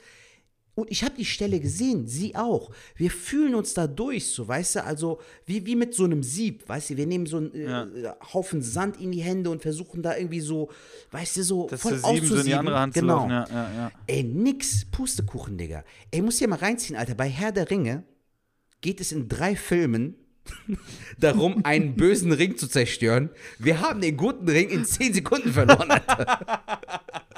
[0.81, 2.71] Und ich habe die Stelle gesehen, sie auch.
[2.97, 6.69] Wir fühlen uns da durch, so, weißt du, also wie, wie mit so einem Sieb,
[6.69, 8.17] weißt du, wir nehmen so einen äh, Ja.
[8.33, 10.71] Haufen Sand in die Hände und versuchen da irgendwie so,
[11.11, 12.59] weißt du, so Das voll zu sieben, so in die auszusieben.
[12.59, 13.23] andere Hand genau.
[13.25, 13.53] zu laufen.
[13.53, 13.93] Ja, ja, ja.
[14.07, 15.85] Ey, nix, Pustekuchen, Digga.
[16.11, 17.15] Ey, muss dir mal reinziehen, Alter.
[17.15, 18.05] Bei Herr der Ringe
[18.81, 20.15] geht es in drei Filmen
[21.19, 23.31] darum, einen bösen Ring zu zerstören.
[23.59, 26.63] Wir haben den guten Ring in zehn Sekunden verloren, Alter.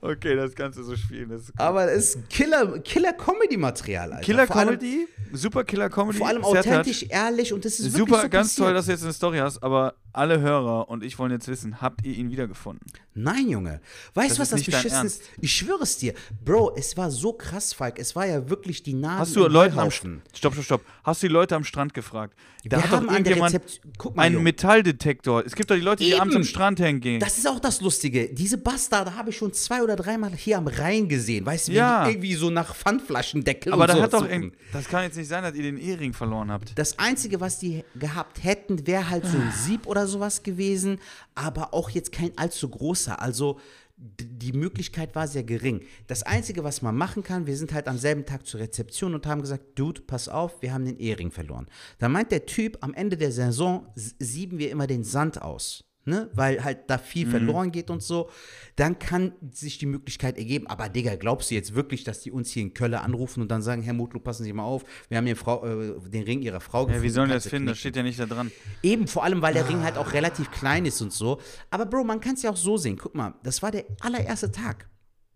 [0.00, 1.28] Okay, das kannst du so spielen.
[1.30, 1.52] Das.
[1.56, 4.24] Aber es ist Killer, Killer Comedy-Material, Alter.
[4.24, 5.06] Killer Vor allem- Comedy?
[5.32, 6.18] Superkiller-Comedy.
[6.18, 6.58] Vor allem Sertac.
[6.66, 8.66] authentisch, ehrlich und das ist wirklich Super, so ganz passiert.
[8.66, 11.80] toll, dass du jetzt eine Story hast, aber alle Hörer und ich wollen jetzt wissen,
[11.80, 12.86] habt ihr ihn wiedergefunden?
[13.14, 13.80] Nein, Junge.
[14.14, 15.22] Weißt du, was das beschissen ist?
[15.40, 16.14] Ich schwöre es dir.
[16.44, 17.98] Bro, es war so krass, Falk.
[17.98, 20.22] Es war ja wirklich die Nadel Hast du Leute am Heuhaufen.
[20.34, 20.84] Stopp, stopp, stopp.
[21.04, 22.34] Hast du die Leute am Strand gefragt?
[22.64, 23.80] Da Wir hat haben doch irgendjemand Rezept...
[23.98, 24.44] Guck mal, einen Junge.
[24.44, 25.44] Metalldetektor.
[25.44, 26.20] Es gibt doch die Leute, die Eben.
[26.20, 27.20] abends am Strand hängen gehen.
[27.20, 28.28] Das ist auch das Lustige.
[28.32, 31.44] Diese Bastarde habe ich schon zwei oder dreimal hier am Rhein gesehen.
[31.44, 32.04] Weißt du, wie Ja.
[32.04, 35.16] die irgendwie so nach Pfandflaschendeckel aber und da so hat doch irgend- das kann jetzt
[35.16, 36.78] nicht sein, dass ihr den Ehering verloren habt.
[36.78, 40.98] Das Einzige, was die gehabt hätten, wäre halt so ein Sieb oder sowas gewesen,
[41.34, 43.20] aber auch jetzt kein allzu großer.
[43.20, 43.58] Also
[43.96, 45.82] die Möglichkeit war sehr gering.
[46.06, 49.26] Das Einzige, was man machen kann, wir sind halt am selben Tag zur Rezeption und
[49.26, 51.66] haben gesagt, Dude, pass auf, wir haben den Ehering verloren.
[51.98, 55.84] Da meint der Typ, am Ende der Saison sieben wir immer den Sand aus.
[56.06, 56.30] Ne?
[56.32, 57.30] Weil halt da viel Mhm.
[57.30, 58.30] verloren geht und so,
[58.76, 60.66] dann kann sich die Möglichkeit ergeben.
[60.66, 63.60] Aber Digga, glaubst du jetzt wirklich, dass die uns hier in Köln anrufen und dann
[63.60, 66.60] sagen, Herr Mutlu, passen Sie mal auf, wir haben hier Frau, äh, den Ring Ihrer
[66.60, 67.66] Frau Ja, wie sollen die das finden?
[67.66, 67.80] Das knicken.
[67.80, 68.50] steht ja nicht da dran.
[68.82, 71.38] Eben, vor allem, weil der Ring halt auch relativ klein ist und so.
[71.70, 72.96] Aber Bro, man kann es ja auch so sehen.
[72.96, 74.88] Guck mal, das war der allererste Tag.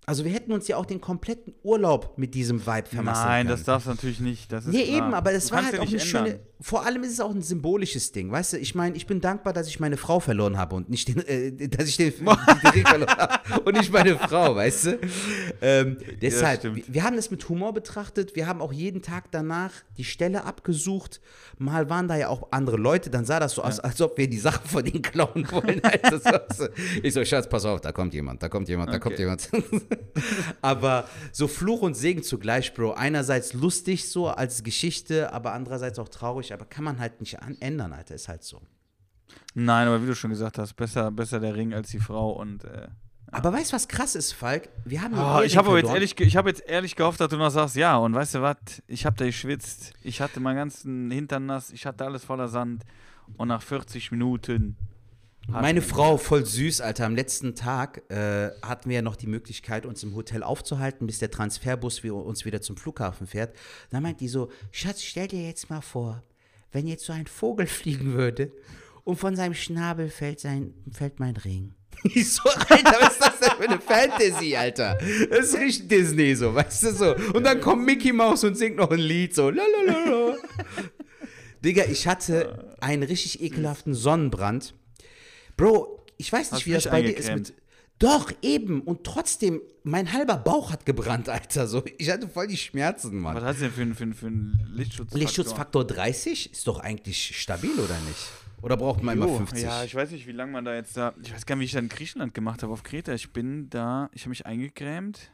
[0.06, 3.56] Also wir hätten uns ja auch den kompletten Urlaub mit diesem Vibe vermasseln Nein, können.
[3.56, 4.52] das darfst du natürlich nicht.
[4.52, 4.96] Das ist Nee, klar.
[5.06, 6.40] eben, aber das Du war halt ja auch eine nicht schöne.
[6.64, 8.56] Vor allem ist es auch ein symbolisches Ding, weißt du?
[8.56, 11.68] Ich meine, ich bin dankbar, dass ich meine Frau verloren habe und nicht den, äh,
[11.68, 14.98] dass ich den, den Ring verloren habe und nicht meine Frau, weißt du?
[15.60, 16.76] Ähm, deshalb, stimmt.
[16.76, 18.34] wir, wir haben das mit Humor betrachtet.
[18.34, 21.20] Wir haben auch jeden Tag danach die Stelle abgesucht.
[21.58, 23.10] Mal waren da ja auch andere Leute.
[23.10, 25.82] Dann sah das so aus, als ob wir die Sachen von denen klauen wollen.
[26.02, 26.18] Also,
[26.56, 26.68] so,
[27.02, 29.24] ich so, Schatz, pass auf, da kommt jemand, da kommt jemand, da kommt Okay.
[29.24, 29.50] jemand.
[30.62, 32.94] aber so Fluch und Segen zugleich, Bro.
[32.94, 36.53] Einerseits lustig so als Geschichte, aber andererseits auch traurig.
[36.54, 38.14] Aber kann man halt nicht an ändern, Alter.
[38.14, 38.62] Ist halt so.
[39.54, 42.64] Nein, aber wie du schon gesagt hast, besser, besser der Ring als die Frau und.
[42.64, 42.88] Äh,
[43.32, 44.68] Aber weißt du, was krass ist, Falk?
[44.84, 47.36] Wir haben Oh, ich habe jetzt ehrlich, ge- ich habe jetzt ehrlich gehofft, dass du
[47.36, 51.10] noch sagst, ja, und weißt du was, ich habe da geschwitzt, ich hatte meinen ganzen
[51.10, 52.84] Hintern nass, ich hatte alles voller Sand
[53.36, 54.76] und nach 40 Minuten
[55.48, 57.06] Meine Frau, voll süß, Alter.
[57.06, 61.18] Am letzten Tag äh, hatten wir ja noch die Möglichkeit, uns im Hotel aufzuhalten, bis
[61.18, 63.56] der Transferbus wir, uns wieder zum Flughafen fährt.
[63.90, 66.22] Dann meint die so: Schatz, stell dir jetzt mal vor,
[66.74, 68.52] wenn jetzt so ein Vogel fliegen würde
[69.04, 71.72] und von seinem Schnabel fällt, sein, fällt mein Ring.
[72.12, 74.98] Ich so, Alter, was ist das denn für eine Fantasy, Alter?
[75.30, 77.16] Das ist richtig Disney, so, weißt du so.
[77.32, 80.36] Und dann kommt Mickey Mouse und singt noch ein Lied, so, lalalala.
[81.64, 84.74] Digga, ich hatte einen richtig ekelhaften Sonnenbrand.
[85.56, 87.54] Bro, ich weiß nicht, Hast wie das bei dir ist mit.
[87.98, 88.80] Doch, eben.
[88.82, 91.66] Und trotzdem, mein halber Bauch hat gebrannt, Alter.
[91.68, 93.44] So, ich hatte voll die Schmerzen, Was Mann.
[93.44, 95.18] hast du denn für, einen- für, einen- für einen Lichtschutzfaktor?
[95.20, 98.30] Lichtschutzfaktor 30 ist doch eigentlich stabil, oder nicht?
[98.62, 99.62] Oder braucht man immer Jo, 50?
[99.62, 101.14] Ja, ich weiß nicht, wie lange man da jetzt da.
[101.22, 103.12] Ich weiß gar nicht, wie ich da in Griechenland gemacht habe auf Kreta.
[103.14, 105.30] Ich bin da, ich habe mich eingecremt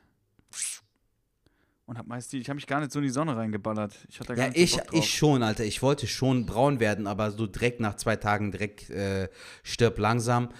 [1.91, 3.93] und habe meist die, ich habe mich gar nicht so in die Sonne reingeballert.
[4.09, 5.65] Ich hatte gar Ja, ich, ich schon, Alter.
[5.65, 9.29] Ich wollte schon braun werden, aber so direkt nach zwei Tagen direkt äh,
[9.65, 10.51] stirb langsam.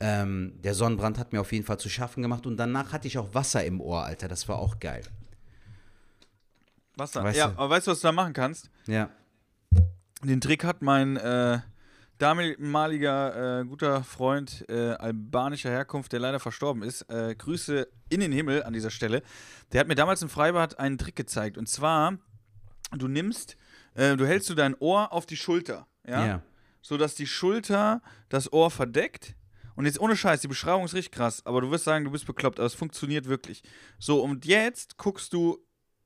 [0.00, 3.18] Ähm, der Sonnenbrand hat mir auf jeden Fall zu schaffen gemacht und danach hatte ich
[3.18, 4.28] auch Wasser im Ohr, Alter.
[4.28, 5.02] Das war auch geil.
[6.96, 7.22] Was da?
[7.22, 8.70] Weißt ja, du- aber weißt du, was du da machen kannst?
[8.86, 9.10] Ja.
[10.22, 11.58] Den Trick hat mein äh,
[12.18, 17.02] damaliger äh, guter Freund äh, albanischer Herkunft, der leider verstorben ist.
[17.10, 19.22] Äh, Grüße in den Himmel an dieser Stelle.
[19.72, 21.58] Der hat mir damals im Freibad einen Trick gezeigt.
[21.58, 22.18] Und zwar,
[22.92, 23.56] du nimmst,
[23.94, 25.86] äh, du hältst du dein Ohr auf die Schulter.
[26.06, 26.26] Ja.
[26.26, 26.42] Ja.
[26.82, 29.34] So dass die Schulter das Ohr verdeckt.
[29.74, 32.26] Und jetzt ohne Scheiß, die Beschreibung ist richtig krass, aber du wirst sagen, du bist
[32.26, 33.62] bekloppt, aber es funktioniert wirklich.
[34.00, 35.58] So, und jetzt guckst du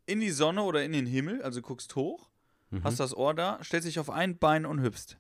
[0.05, 2.29] in die Sonne oder in den Himmel, also guckst hoch,
[2.71, 2.85] Mhm.
[2.85, 5.17] hast das Ohr da, stellst dich auf ein Bein und hüpfst.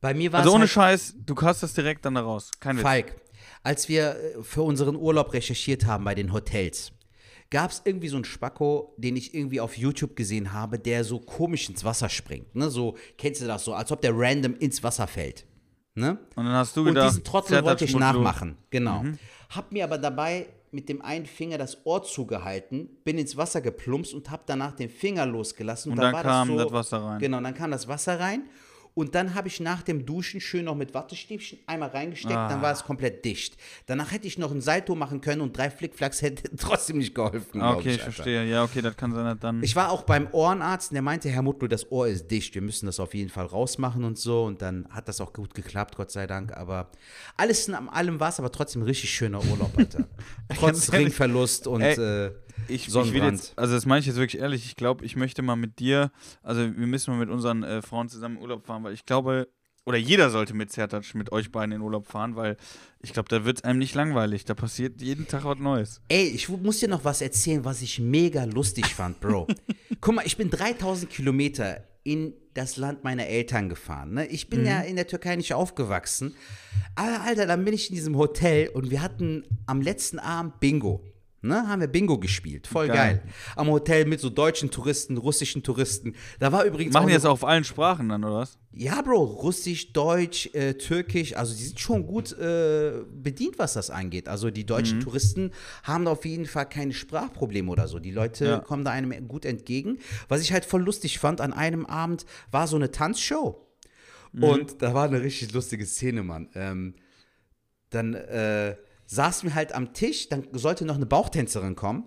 [0.00, 2.50] Bei mir war Also ohne halt, Scheiß, du hast das direkt dann da raus.
[2.60, 2.82] Kein Witz.
[2.82, 3.16] Falk,
[3.62, 6.92] als wir äh, für unseren Urlaub recherchiert haben bei den Hotels,
[7.50, 11.18] gab es irgendwie so einen Spacko, den ich irgendwie auf YouTube gesehen habe, der so
[11.18, 12.54] komisch ins Wasser springt.
[12.54, 12.70] Ne?
[12.70, 15.46] So, kennst du das so, als ob der random ins Wasser fällt.
[15.94, 16.18] Ne?
[16.36, 18.56] Und dann hast du Und gedacht, diesen Trottel wollte ich nachmachen.
[18.70, 19.02] Genau.
[19.02, 19.18] Mhm.
[19.50, 24.12] Hab mir aber dabei mit dem einen Finger das Ohr zugehalten, bin ins Wasser geplumpst
[24.14, 25.92] und hab danach den Finger losgelassen.
[25.92, 27.18] Und dann, dann war kam das, so, das Wasser rein.
[27.18, 28.42] Genau, dann kam das Wasser rein.
[28.98, 32.62] Und dann habe ich nach dem Duschen schön noch mit Wattestäbchen einmal reingesteckt, dann Ah.
[32.62, 33.56] war es komplett dicht.
[33.86, 37.60] Danach hätte ich noch ein Salto machen können und drei Flickflacks hätte trotzdem nicht geholfen.
[37.60, 38.10] Ah, Okay, ich Alter.
[38.12, 38.44] verstehe.
[38.46, 39.62] Ja, okay, das kann sein, dann.
[39.62, 42.62] Ich war auch beim Ohrenarzt und der meinte, Herr Mutlu, das Ohr ist dicht, wir
[42.62, 44.42] müssen das auf jeden Fall rausmachen und so.
[44.44, 46.56] Und dann hat das auch gut geklappt, Gott sei Dank.
[46.56, 46.90] Aber
[47.36, 50.08] alles in allem war es aber trotzdem ein richtig schöner Urlaub, Alter.
[50.58, 52.32] Trotz Ringverlust und ey, äh,
[52.66, 55.42] ich, ich will jetzt, also das meine ich jetzt wirklich ehrlich, ich glaube, ich möchte
[55.42, 56.10] mal mit dir,
[56.42, 59.48] also wir müssen mal mit unseren äh, Frauen zusammen Urlaub fahren, weil ich glaube,
[59.84, 62.56] oder jeder sollte mit Zertatsch mit euch beiden in Urlaub fahren, weil
[63.00, 64.44] ich glaube, da wird einem nicht langweilig.
[64.44, 66.00] Da passiert jeden Tag was Neues.
[66.08, 69.46] Ey, ich muss dir noch was erzählen, was ich mega lustig fand, Bro.
[70.00, 74.14] Guck mal, ich bin 3000 Kilometer in das Land meiner Eltern gefahren.
[74.14, 74.26] Ne?
[74.26, 76.34] Ich bin ja in der Türkei nicht aufgewachsen.
[76.94, 81.04] Aber Alter, dann bin ich in diesem Hotel und wir hatten am letzten Abend Bingo.
[81.40, 82.66] Ne, haben wir Bingo gespielt.
[82.66, 82.96] Voll geil.
[82.96, 83.22] Geil.
[83.54, 86.14] Am Hotel mit so deutschen Touristen, russischen Touristen.
[86.40, 88.58] Da war übrigens Machen die das auch auf allen Sprachen dann, oder was?
[88.72, 93.90] ja, Bro, Russisch, Deutsch, äh, Türkisch, also die sind schon gut äh, bedient, was das
[93.90, 94.28] angeht.
[94.28, 95.52] Also die deutschen Touristen
[95.84, 98.00] haben da auf jeden Fall keine Sprachprobleme oder so.
[98.00, 98.58] Die Leute Ja.
[98.58, 99.98] kommen da einem gut entgegen.
[100.28, 103.64] Was ich halt voll lustig fand, an einem Abend war so eine Tanzshow.
[104.40, 106.48] Und da war eine richtig lustige Szene, Mann.
[106.54, 106.94] Ähm,
[107.90, 108.76] dann äh,
[109.08, 112.04] saßen wir halt am Tisch, dann sollte noch eine Bauchtänzerin kommen.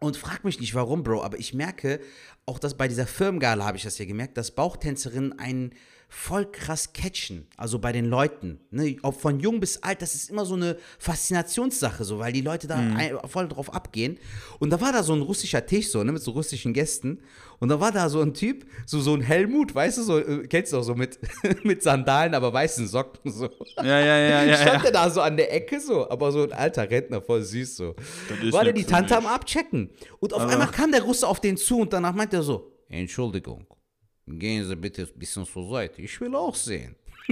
[0.00, 2.00] Und frag mich nicht warum, Bro, aber ich merke,
[2.46, 5.72] auch das bei dieser Firmengala habe ich das ja gemerkt, dass Bauchtänzerinnen einen
[6.08, 7.46] voll krass catchen.
[7.56, 8.60] Also bei den Leuten.
[8.70, 8.98] Ne?
[9.02, 12.66] Ob von jung bis alt, das ist immer so eine Faszinationssache, so, weil die Leute
[12.66, 14.18] da ein, voll drauf abgehen.
[14.58, 17.20] Und da war da so ein russischer Tisch, so, ne, mit so russischen Gästen.
[17.60, 20.46] Und da war da so ein Typ, so, so ein Helmut, weißt du, so, äh,
[20.46, 21.18] kennst du auch so mit,
[21.64, 23.48] mit Sandalen, aber weißen Socken, so.
[23.76, 24.56] Ja, ja, ja, ja.
[24.56, 24.82] Stand ja.
[24.82, 27.94] der da so an der Ecke so, aber so ein alter Rentner, voll süß so.
[28.50, 29.90] War der die Tante am Abchecken.
[30.20, 32.72] Und auf Aber- einmal kam der Russe auf den zu und danach meinte er so,
[32.88, 33.66] Entschuldigung,
[34.26, 36.96] gehen Sie bitte ein bisschen zur Seite, ich will auch sehen.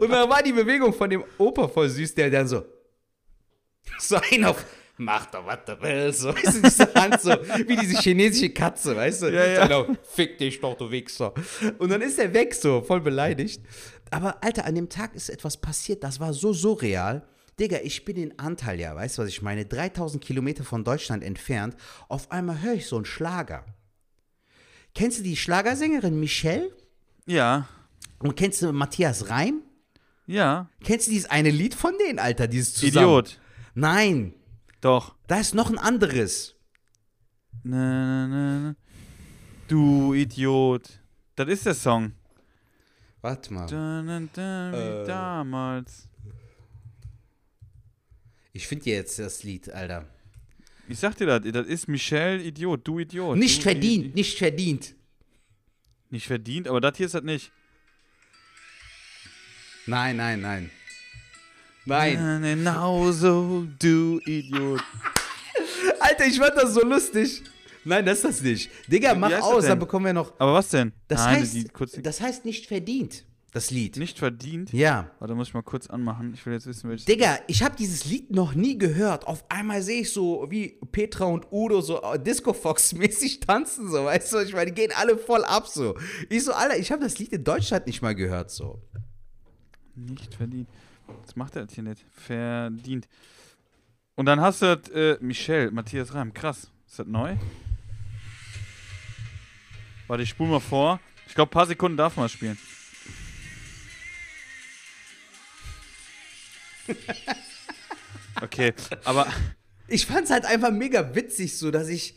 [0.00, 2.64] und dann war die Bewegung von dem Opa voll süß, der dann so,
[3.98, 4.64] so ein auf,
[4.96, 7.30] mach doch, was du willst, so, weißt du, diese Hand so,
[7.66, 9.70] wie diese chinesische Katze, weißt du, Ja, ja.
[9.76, 11.32] Auf, fick dich doch, du Wichser.
[11.78, 13.62] Und dann ist er weg so, voll beleidigt.
[14.10, 17.26] Aber Alter, an dem Tag ist etwas passiert, das war so surreal.
[17.58, 19.64] Digga, ich bin in Antalya, weißt du, was ich meine?
[19.64, 21.76] 3000 Kilometer von Deutschland entfernt.
[22.08, 23.64] Auf einmal höre ich so einen Schlager.
[24.94, 26.70] Kennst du die Schlagersängerin Michelle?
[27.26, 27.68] Ja,
[28.20, 29.62] Und kennst du Matthias Reim?
[30.26, 30.68] ja.
[30.82, 32.46] Kennst du dieses eine Lied von denen, Alter?
[32.48, 33.06] Dieses zusammen?
[33.06, 33.40] Idiot.
[33.74, 34.34] Nein,
[34.84, 35.14] Doch.
[35.26, 36.54] da ist noch ein anderes.
[37.62, 38.76] Na, na, na, na.
[39.68, 41.00] Du Idiot.
[41.36, 42.12] Das ist der Song.
[43.22, 43.66] Warte mal.
[43.66, 45.06] Da, na, da, wie Äh.
[45.06, 46.06] damals.
[48.52, 50.06] Ich finde jetzt das Lied, Alter.
[50.86, 53.38] Ich sag dir das, das ist Michelle Idiot, du Idiot.
[53.38, 54.94] Nicht du verdient, Idi- nicht verdient.
[56.10, 57.50] Nicht verdient, aber das hier ist das nicht.
[59.86, 60.70] Nein, nein, nein.
[61.84, 62.40] Nein.
[62.40, 64.82] Na, Genau so, du Idiot.
[66.00, 67.42] Alter, ich fand das so lustig.
[67.84, 68.70] Nein, das ist das nicht.
[68.90, 70.32] Digga, mach aus, dann bekommen wir noch.
[70.38, 70.92] Aber was denn?
[71.08, 73.98] Das, Nein, heißt, die das heißt nicht verdient, das Lied.
[73.98, 74.72] nicht verdient.
[74.72, 75.10] Ja.
[75.18, 76.32] Warte, muss ich mal kurz anmachen.
[76.34, 77.04] Ich will jetzt wissen, welches.
[77.04, 79.26] Digga, ich habe dieses Lied noch nie gehört.
[79.26, 84.06] Auf einmal sehe ich so, wie Petra und Udo so äh, Disco Fox-mäßig tanzen, so,
[84.06, 84.38] weißt du?
[84.38, 85.94] Ich meine, die gehen alle voll ab, so.
[86.30, 88.80] Ich so, Alter, ich habe das Lied in Deutschland nicht mal gehört, so.
[89.94, 90.68] Nicht verdient.
[91.06, 92.04] Was macht er das hier nicht?
[92.12, 93.08] Verdient.
[94.14, 96.32] Und dann hast du das, äh, Michelle, Matthias Reim.
[96.32, 96.70] Krass.
[96.86, 97.36] Ist das neu?
[100.06, 101.00] Warte, ich spule mal vor.
[101.26, 102.58] Ich glaube, ein paar Sekunden darf man spielen.
[108.42, 108.74] Okay,
[109.04, 109.26] aber
[109.86, 112.14] Ich fand's halt einfach mega witzig, so, dass ich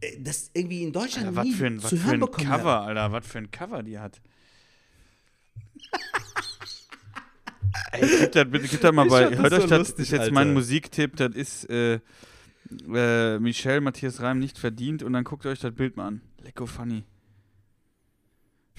[0.00, 2.20] äh, das irgendwie in Deutschland Alter, was nie für ein, was zu für hören ein
[2.20, 2.86] bekommen Cover, habe.
[2.86, 4.20] Alter, was für ein Cover die hat.
[7.92, 9.36] Ey, gib das, bitte, gib das mal bei.
[9.36, 10.34] Hört so euch das, lustig, ist jetzt Alter.
[10.34, 12.00] mein Musiktipp, das ist äh,
[12.94, 16.20] äh, Michelle Matthias Reim nicht verdient und dann guckt euch das Bild mal an.
[16.42, 17.04] Lecko funny.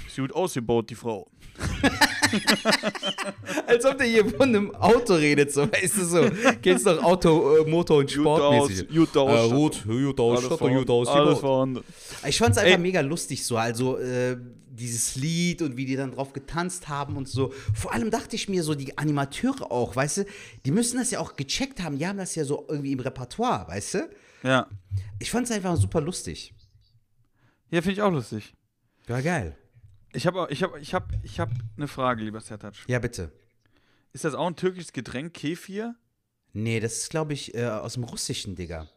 [0.09, 1.27] Sie gut ausgebaut, die Frau.
[3.67, 6.29] Als ob der hier von einem Auto redet, so, weißt du, so.
[6.61, 8.87] Kennst doch Auto, äh, Motor und Sportmäßig.
[8.93, 11.39] Äh, Rot, gut ausstattung, gut ausgebaut.
[11.39, 11.83] vorhanden.
[12.27, 12.77] Ich fand's einfach Ey.
[12.77, 14.37] mega lustig so, also äh,
[14.75, 17.53] dieses Lied und wie die dann drauf getanzt haben und so.
[17.73, 20.25] Vor allem dachte ich mir so, die Animateure auch, weißt du,
[20.65, 23.67] die müssen das ja auch gecheckt haben, die haben das ja so irgendwie im Repertoire,
[23.67, 24.09] weißt du?
[24.43, 24.69] Ja.
[25.19, 26.53] Ich fand's einfach super lustig.
[27.71, 28.53] Ja, finde ich auch lustig.
[29.07, 29.57] Ja, geil.
[30.13, 32.75] Ich habe ich hab, ich hab, ich hab eine Frage, lieber Sertac.
[32.87, 33.31] Ja, bitte.
[34.13, 35.95] Ist das auch ein türkisches Getränk, Kefir?
[36.53, 38.87] Nee, das ist, glaube ich, äh, aus dem Russischen, Digga.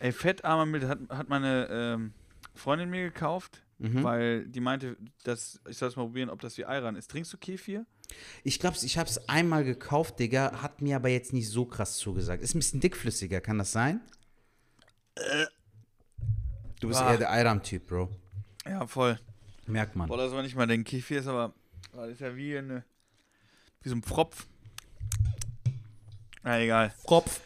[0.00, 2.12] Ey, fettarmer Milch hat, hat meine ähm,
[2.54, 4.02] Freundin mir gekauft, Mhm.
[4.04, 7.10] weil die meinte, dass, ich soll es mal probieren, ob das wie Ayran ist.
[7.10, 7.84] Trinkst du Kefir?
[8.44, 11.96] Ich glaube, ich habe es einmal gekauft, Digga, hat mir aber jetzt nicht so krass
[11.96, 12.42] zugesagt.
[12.42, 14.00] Ist ein bisschen dickflüssiger, kann das sein?
[16.80, 17.12] Du bist Ah.
[17.12, 18.10] eher der Ayram-Typ, Bro.
[18.66, 19.18] Ja, voll.
[19.66, 20.08] Merkt man.
[20.08, 20.84] Boah, das war nicht mal denken.
[20.84, 21.54] Kefir ist aber,
[21.92, 22.84] das ist ja wie eine,
[23.82, 24.46] wie so ein Pfropf.
[26.42, 26.94] Na, egal.
[27.06, 27.40] Kopf.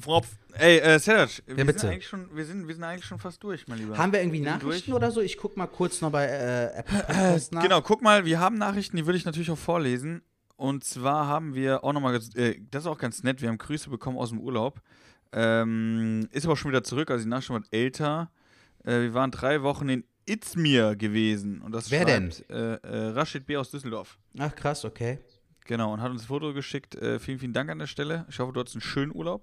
[0.00, 0.28] Fropf.
[0.54, 1.80] Ey, äh, Serge, wir, bitte.
[1.80, 3.96] Sind eigentlich schon, wir, sind, wir sind eigentlich schon fast durch, mein Lieber.
[3.98, 4.92] Haben wir irgendwie Nachrichten durch?
[4.92, 5.20] oder so?
[5.20, 7.62] Ich guck mal kurz noch bei äh, Apple Podcast nach.
[7.62, 10.22] Genau, guck mal, wir haben Nachrichten, die will ich natürlich auch vorlesen.
[10.56, 13.90] Und zwar haben wir auch nochmal, äh, das ist auch ganz nett, wir haben Grüße
[13.90, 14.80] bekommen aus dem Urlaub.
[15.32, 18.30] Ähm, ist aber schon wieder zurück, also die Nachricht schon was älter.
[18.84, 21.60] Äh, wir waren drei Wochen in Izmir gewesen.
[21.60, 22.32] Und das Wer denn?
[22.32, 23.56] schreibt, Äh, äh, Rashid B.
[23.56, 24.18] aus Düsseldorf.
[24.38, 25.18] Ach krass, okay.
[25.68, 26.94] Genau, und hat uns ein Foto geschickt.
[26.96, 28.24] Äh, vielen, vielen Dank an der Stelle.
[28.30, 29.42] Ich hoffe, du hattest einen schönen Urlaub.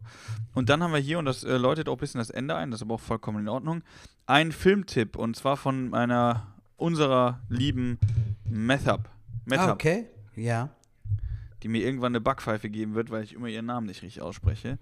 [0.55, 2.71] Und dann haben wir hier, und das äh, läutet auch ein bisschen das Ende ein,
[2.71, 3.84] das ist aber auch vollkommen in Ordnung,
[4.26, 5.15] einen Filmtipp.
[5.17, 6.47] Und zwar von meiner,
[6.78, 7.99] unserer lieben
[8.43, 9.07] Methab.
[9.45, 10.07] Methab, Ah, okay.
[10.36, 10.69] Ja.
[11.61, 14.80] die mir irgendwann eine Backpfeife geben wird, weil ich immer ihren Namen nicht richtig ausspreche.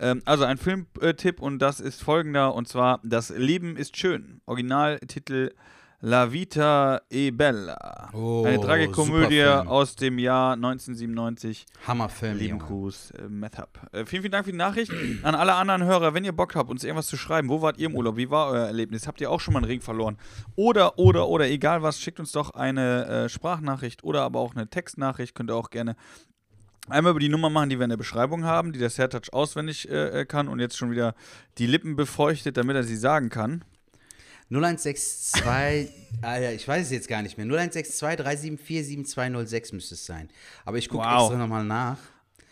[0.00, 4.40] Ähm, also ein Filmtipp und das ist folgender, und zwar Das Leben ist schön.
[4.46, 5.52] Originaltitel
[6.02, 8.08] La Vita e Bella.
[8.14, 11.66] Oh, Eine Tragikomödie aus dem Jahr 1997.
[11.86, 12.38] Hammerfilm.
[12.38, 12.64] Lieben Junge.
[12.64, 13.86] Gruß, äh, Methab.
[13.92, 14.90] Äh, vielen, vielen Dank für die Nachricht.
[15.22, 17.90] An alle anderen Hörer, wenn ihr Bock habt, uns irgendwas zu schreiben, wo wart ihr
[17.90, 18.16] im Urlaub?
[18.16, 19.06] Wie war euer Erlebnis?
[19.06, 20.16] Habt ihr auch schon mal einen Ring verloren?
[20.56, 24.70] Oder, oder, oder, egal was, schickt uns doch eine äh, Sprachnachricht oder aber auch eine
[24.70, 25.34] Textnachricht.
[25.34, 25.96] Könnt ihr auch gerne
[26.88, 29.90] einmal über die Nummer machen, die wir in der Beschreibung haben, die der Sertouch auswendig
[29.90, 31.14] äh, äh, kann und jetzt schon wieder
[31.58, 33.64] die Lippen befeuchtet, damit er sie sagen kann.
[34.50, 35.42] 0162,
[36.22, 37.46] ah, ja, ich weiß es jetzt gar nicht mehr.
[37.46, 40.28] 0162 374 7206 müsste es sein.
[40.64, 41.22] Aber ich gucke Wow.
[41.30, 41.98] extra nochmal nach.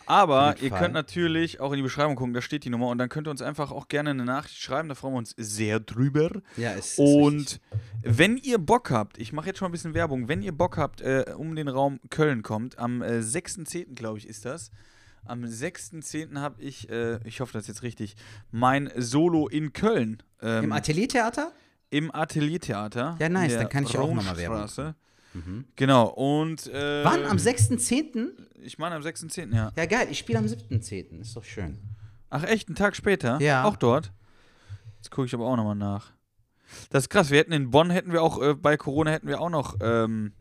[0.07, 0.79] Aber ihr Fall.
[0.81, 3.31] könnt natürlich auch in die Beschreibung gucken, da steht die Nummer und dann könnt ihr
[3.31, 6.31] uns einfach auch gerne eine Nachricht schreiben, da freuen wir uns sehr drüber.
[6.57, 7.61] Ja, es ist Und richtig.
[8.03, 10.79] wenn ihr Bock habt, ich mache jetzt schon mal ein bisschen Werbung, wenn ihr Bock
[10.79, 13.95] habt, äh, um den Raum Köln kommt, am äh, 6.10.
[13.97, 14.71] glaube ich ist das.
[15.27, 16.39] Am 6.10.
[16.39, 18.15] habe ich, äh, ich hoffe das ist jetzt richtig,
[18.51, 20.23] mein Solo in Köln.
[20.41, 21.53] Ähm, Im Ateliertheater?
[21.91, 23.17] Im Ateliertheater.
[23.19, 24.95] Ja, nice, dann kann ich auch noch mal Werbung Raumstraße.
[25.77, 26.67] Genau, und.
[26.67, 27.25] Äh, Wann?
[27.27, 28.31] Am 6.10.?
[28.63, 29.73] Ich meine am 6.10., ja.
[29.77, 30.09] Ja, geil.
[30.11, 31.21] Ich spiele am 7.10.
[31.21, 31.79] Ist doch schön.
[32.31, 32.69] Ach, echt?
[32.69, 33.41] Einen Tag später?
[33.41, 33.65] Ja.
[33.65, 34.13] Auch dort?
[34.97, 36.13] Jetzt gucke ich aber auch nochmal nach.
[36.91, 37.31] Das ist krass.
[37.31, 40.33] Wir hätten in Bonn, hätten wir auch, äh, bei Corona hätten wir auch noch, ähm,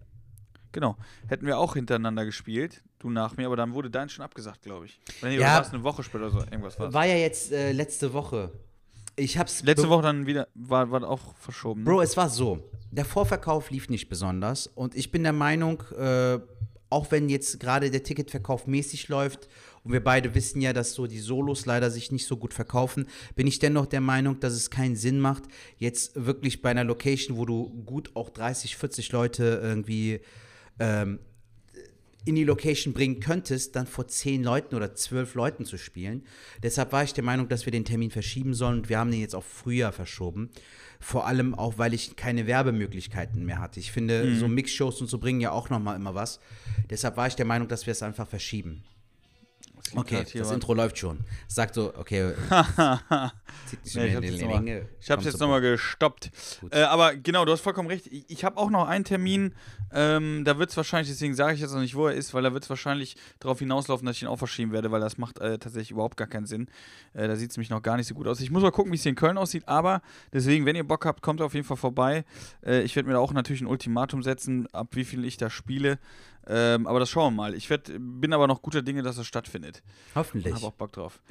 [0.72, 2.84] genau, hätten wir auch hintereinander gespielt.
[3.00, 5.00] Du nach mir, aber dann wurde dein schon abgesagt, glaube ich.
[5.22, 5.54] Oder nee, Ja.
[5.56, 8.52] war es eine Woche später oder so, irgendwas war War ja jetzt äh, letzte Woche.
[9.20, 9.64] Ich hab's.
[9.64, 11.82] Letzte Woche dann wieder, war, war auch verschoben.
[11.82, 11.90] Ne?
[11.90, 12.70] Bro, es war so.
[12.92, 14.68] Der Vorverkauf lief nicht besonders.
[14.68, 16.40] Und ich bin der Meinung, äh,
[16.90, 19.50] auch wenn jetzt gerade der Ticketverkauf mäßig läuft
[19.84, 23.08] und wir beide wissen ja, dass so die Solos leider sich nicht so gut verkaufen,
[23.36, 25.44] bin ich dennoch der Meinung, dass es keinen Sinn macht,
[25.78, 30.22] jetzt wirklich bei einer Location, wo du gut auch 30, 40 Leute irgendwie
[30.80, 31.20] ähm,
[32.28, 36.24] in die Location bringen könntest, dann vor 10 Leuten oder 12 Leuten zu spielen.
[36.62, 39.22] Deshalb war ich der Meinung, dass wir den Termin verschieben sollen und wir haben den
[39.22, 40.50] jetzt auf Frühjahr verschoben.
[41.00, 43.80] Vor allem auch, weil ich keine Werbemöglichkeiten mehr hatte.
[43.80, 46.40] Ich finde, so Mixshows und so bringen ja auch nochmal immer was.
[46.90, 48.84] Deshalb war ich der Meinung, dass wir es einfach verschieben.
[49.80, 50.56] Es Okay, hier das was.
[50.56, 51.20] Intro läuft schon.
[51.48, 52.34] Sagt so, okay,
[53.96, 54.08] Nee,
[55.00, 56.32] ich hab's die jetzt nochmal gestoppt.
[56.72, 58.08] Äh, aber genau, du hast vollkommen recht.
[58.08, 59.54] Ich, ich habe auch noch einen Termin.
[59.92, 62.44] Ähm, da wird es wahrscheinlich, deswegen sage ich jetzt noch nicht, wo er ist, weil
[62.44, 65.40] da wird es wahrscheinlich darauf hinauslaufen, dass ich ihn auch verschieben werde, weil das macht
[65.40, 66.68] äh, tatsächlich überhaupt gar keinen Sinn.
[67.14, 68.40] Äh, da sieht es nämlich noch gar nicht so gut aus.
[68.42, 69.68] Ich muss mal gucken, wie es hier in Köln aussieht.
[69.68, 70.02] Aber
[70.34, 72.26] deswegen, wenn ihr Bock habt, kommt auf jeden Fall vorbei.
[72.66, 75.50] Äh, ich werde mir da auch natürlich ein Ultimatum setzen, ab wie viel ich da
[75.50, 76.00] spiele.
[76.50, 77.54] Ähm, aber das schauen wir mal.
[77.54, 79.84] Ich werd, bin aber noch guter Dinge, dass das stattfindet.
[80.16, 80.54] Hoffentlich.
[80.54, 81.22] Hab auch Bock drauf.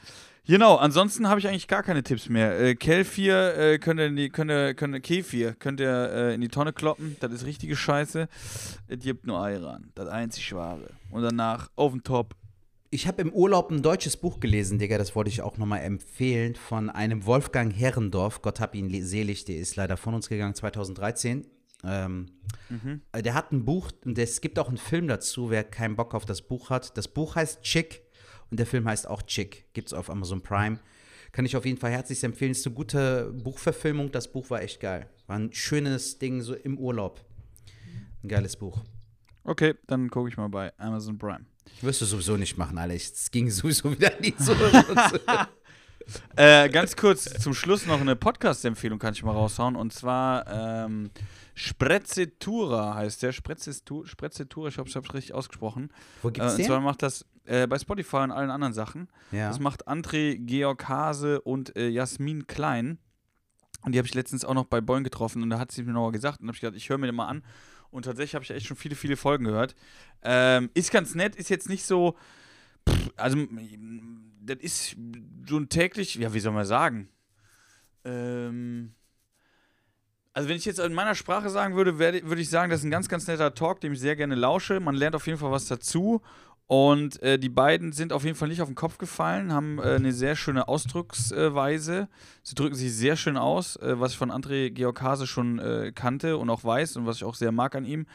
[0.46, 2.60] Genau, ansonsten habe ich eigentlich gar keine Tipps mehr.
[2.60, 6.34] Äh, Kelfir äh, könnt ihr in die, könnt ihr, könnt ihr, Kefir könnt ihr äh,
[6.34, 7.16] in die Tonne kloppen.
[7.18, 8.28] Das ist richtige Scheiße.
[8.86, 9.90] Es gibt nur Ayran.
[9.96, 10.90] Das einzig wahre.
[11.10, 12.36] Und danach auf den Top.
[12.90, 16.54] Ich habe im Urlaub ein deutsches Buch gelesen, Digga, das wollte ich auch nochmal empfehlen,
[16.54, 18.42] von einem Wolfgang Herrendorf.
[18.42, 21.44] Gott hab ihn selig, der ist leider von uns gegangen 2013.
[21.84, 22.26] Ähm,
[23.12, 26.14] äh, Der hat ein Buch und es gibt auch einen Film dazu, wer keinen Bock
[26.14, 26.96] auf das Buch hat.
[26.96, 28.02] Das Buch heißt Chick
[28.50, 29.72] und der Film heißt auch Chick.
[29.72, 30.78] Gibt es auf Amazon Prime.
[31.32, 32.52] Kann ich auf jeden Fall herzlich empfehlen.
[32.52, 34.10] Ist eine gute Buchverfilmung.
[34.10, 35.08] Das Buch war echt geil.
[35.26, 37.24] War ein schönes Ding so im Urlaub.
[38.22, 38.82] Ein geiles Buch.
[39.44, 41.44] Okay, dann gucke ich mal bei Amazon Prime.
[41.82, 43.12] Wirst du sowieso nicht machen, Alex.
[43.12, 44.54] Es ging sowieso wieder nicht so.
[46.36, 49.74] Äh, ganz kurz zum Schluss noch eine Podcast-Empfehlung kann ich mal raushauen.
[49.76, 50.46] Und zwar
[50.86, 51.10] ähm,
[51.56, 53.32] Sprezzetura heißt der.
[53.32, 55.90] Sprezzetu- Sprezzetura, ich hoffe, ich habe es richtig ausgesprochen.
[56.22, 56.66] Wo Äh, gibt's und den?
[56.66, 59.08] zwar macht das äh, bei Spotify und allen anderen Sachen.
[59.32, 59.48] Ja.
[59.48, 62.98] Das macht André Georg Hase und äh, Jasmin Klein.
[63.82, 65.92] Und die habe ich letztens auch noch bei Boing getroffen und da hat sie mir
[65.92, 67.42] nochmal gesagt und habe ich gedacht, ich höre mir den mal an.
[67.90, 69.74] Und tatsächlich habe ich echt schon viele, viele Folgen gehört.
[70.22, 72.16] Ähm, ist ganz nett, ist jetzt nicht so.
[72.88, 73.38] Pff, also,
[74.42, 74.96] das ist
[75.48, 77.08] so ein täglich, ja, wie soll man sagen?
[78.04, 78.92] Ähm.
[80.36, 82.90] Also wenn ich jetzt in meiner Sprache sagen würde, würde ich sagen, das ist ein
[82.90, 84.80] ganz, ganz netter Talk, dem ich sehr gerne lausche.
[84.80, 86.20] Man lernt auf jeden Fall was dazu.
[86.66, 89.94] Und äh, die beiden sind auf jeden Fall nicht auf den Kopf gefallen, haben äh,
[89.94, 92.08] eine sehr schöne Ausdrucksweise.
[92.42, 95.92] Sie drücken sich sehr schön aus, äh, was ich von André Georg Hase schon äh,
[95.94, 98.06] kannte und auch weiß und was ich auch sehr mag an ihm.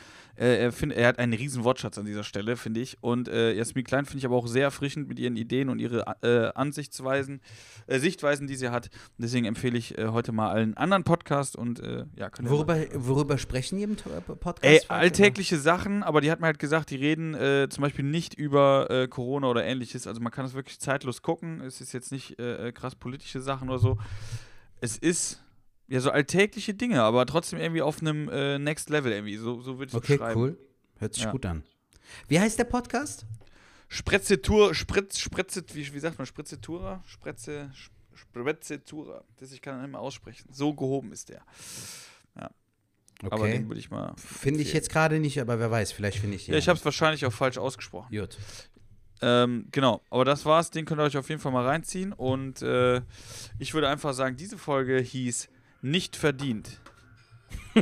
[0.42, 2.98] Äh, er, find, er hat einen riesen Wortschatz an dieser Stelle, finde ich.
[3.02, 6.16] Und äh, Jasmin Klein finde ich aber auch sehr erfrischend mit ihren Ideen und ihre
[6.24, 7.42] äh, Ansichtsweisen,
[7.86, 8.90] äh, Sichtweisen, die sie hat.
[9.20, 12.76] Deswegen empfehle ich äh, heute mal einen anderen Podcast und äh, ja, könnt ihr Worüber,
[12.96, 14.64] worüber sprechen die im Podcast?
[14.64, 19.08] Ey, alltägliche Sachen, aber die hat mir halt gesagt, die reden zum Beispiel nicht über
[19.10, 20.08] Corona oder ähnliches.
[20.08, 21.62] Also man kann es wirklich zeitlos gucken.
[21.62, 22.38] Es ist jetzt nicht
[22.74, 23.98] krass politische Sachen oder so.
[24.80, 25.42] Es ist
[25.92, 29.38] ja so alltägliche Dinge, aber trotzdem irgendwie auf einem äh, Next Level irgendwie.
[29.38, 30.40] So, so würde ich es Okay, beschreiben.
[30.40, 30.58] cool.
[31.00, 31.32] Hört sich Ja.
[31.32, 31.64] gut an.
[32.28, 33.26] Wie heißt der Podcast?
[33.90, 37.04] Spretzetur, Spritz, Spritze, wie, wie sagt man, Spritzetura?
[37.06, 37.72] Spretze,
[38.14, 39.24] Spretzetura.
[39.38, 40.48] Das ich kann nicht mehr aussprechen.
[40.52, 41.42] So gehoben ist der.
[43.24, 43.52] Aber Okay.
[43.52, 44.16] den würde ich mal.
[44.18, 46.54] Finde ich jetzt gerade nicht, aber wer weiß, vielleicht finde ich den.
[46.54, 48.08] Ja, ich habe es wahrscheinlich auch falsch ausgesprochen.
[48.18, 48.36] Gut.
[49.22, 50.72] Ähm, genau, aber das war's.
[50.72, 52.14] Den könnt ihr euch auf jeden Fall mal reinziehen.
[52.14, 53.02] Und äh,
[53.60, 55.50] ich würde einfach sagen, diese Folge hieß
[55.82, 56.80] Nicht verdient.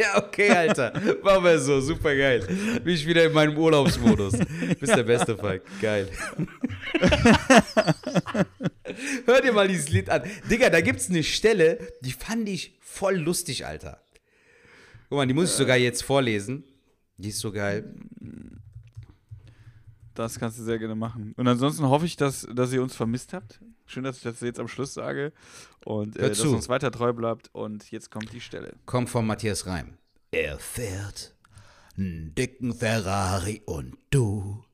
[0.00, 0.92] Ja, okay, Alter.
[1.22, 1.80] Machen wir so.
[1.80, 2.40] Super geil.
[2.82, 4.32] Bin ich wieder in meinem Urlaubsmodus.
[4.80, 5.62] Bist der beste Falk.
[5.80, 6.08] Geil.
[9.26, 10.22] Hör dir mal dieses Lied an.
[10.50, 14.02] Digga, da gibt's eine Stelle, die fand ich voll lustig, Alter.
[15.08, 16.64] Guck mal, die muss ich sogar jetzt vorlesen.
[17.18, 17.94] Die ist so geil.
[20.14, 21.34] Das kannst du sehr gerne machen.
[21.36, 23.60] Und ansonsten hoffe ich, dass, dass ihr uns vermisst habt.
[23.86, 25.32] Schön, dass ich das jetzt am Schluss sage.
[25.84, 27.48] Und äh, dass uns weiter treu bleibt.
[27.52, 28.74] Und jetzt kommt die Stelle.
[28.86, 29.94] Kommt von Matthias Reim.
[30.32, 31.34] Er fährt
[31.96, 34.64] einen dicken Ferrari und du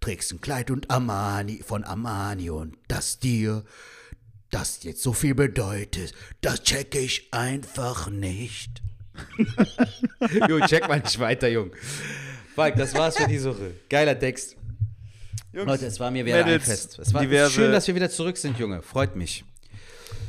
[0.00, 3.64] trägst ein Kleid und Armani von Armani und das dir
[4.52, 6.12] das jetzt so viel bedeutet,
[6.42, 8.82] das check ich einfach nicht.
[10.48, 11.72] jo, check mal nicht weiter, Jung.
[12.54, 13.72] Falk, das war's für diese Woche.
[13.88, 14.56] Geiler Text.
[15.52, 16.98] Jungs, Leute, es war mir wieder ein Mädels, Fest.
[16.98, 18.82] Es war diverse- schön, dass wir wieder zurück sind, Junge.
[18.82, 19.44] Freut mich.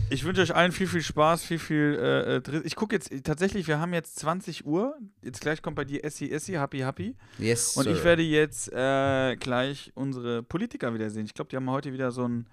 [0.10, 1.98] Ich wünsche euch allen viel, viel Spaß, viel, viel.
[2.00, 4.96] Äh, äh, ich gucke jetzt tatsächlich, wir haben jetzt 20 Uhr.
[5.24, 7.16] Jetzt gleich kommt bei dir Essi, Essi, Happy, Happy.
[7.40, 7.94] Yes, Und sir.
[7.94, 11.26] ich werde jetzt äh, gleich unsere Politiker wiedersehen.
[11.26, 12.46] Ich glaube, die haben heute wieder so ein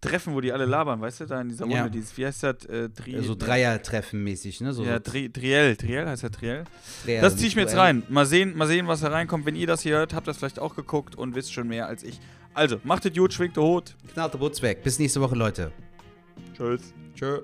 [0.00, 1.76] Treffen, wo die alle labern, weißt du, da in dieser Runde.
[1.76, 1.88] Ja.
[1.88, 2.64] Dieses, wie heißt das?
[2.64, 4.72] Äh, Tri so Dreier-Treffen mäßig, ne?
[4.72, 5.76] So, Ja, Tri Triell.
[5.76, 6.64] Triell heißt ja Triell.
[7.04, 8.02] Dreier- Das ziehe ich mir jetzt rein.
[8.08, 9.46] Mal sehen, mal sehen, was da reinkommt.
[9.46, 11.86] Wenn ihr das hier hört, habt ihr das vielleicht auch geguckt und wisst schon mehr
[11.86, 12.18] als ich.
[12.54, 13.94] Also, macht es gut, schwingt der Hut.
[14.12, 14.82] Knallt der Butz weg.
[14.82, 15.70] Bis nächste Woche, Leute.
[16.54, 16.94] Tschüss.
[17.14, 17.42] Tschö.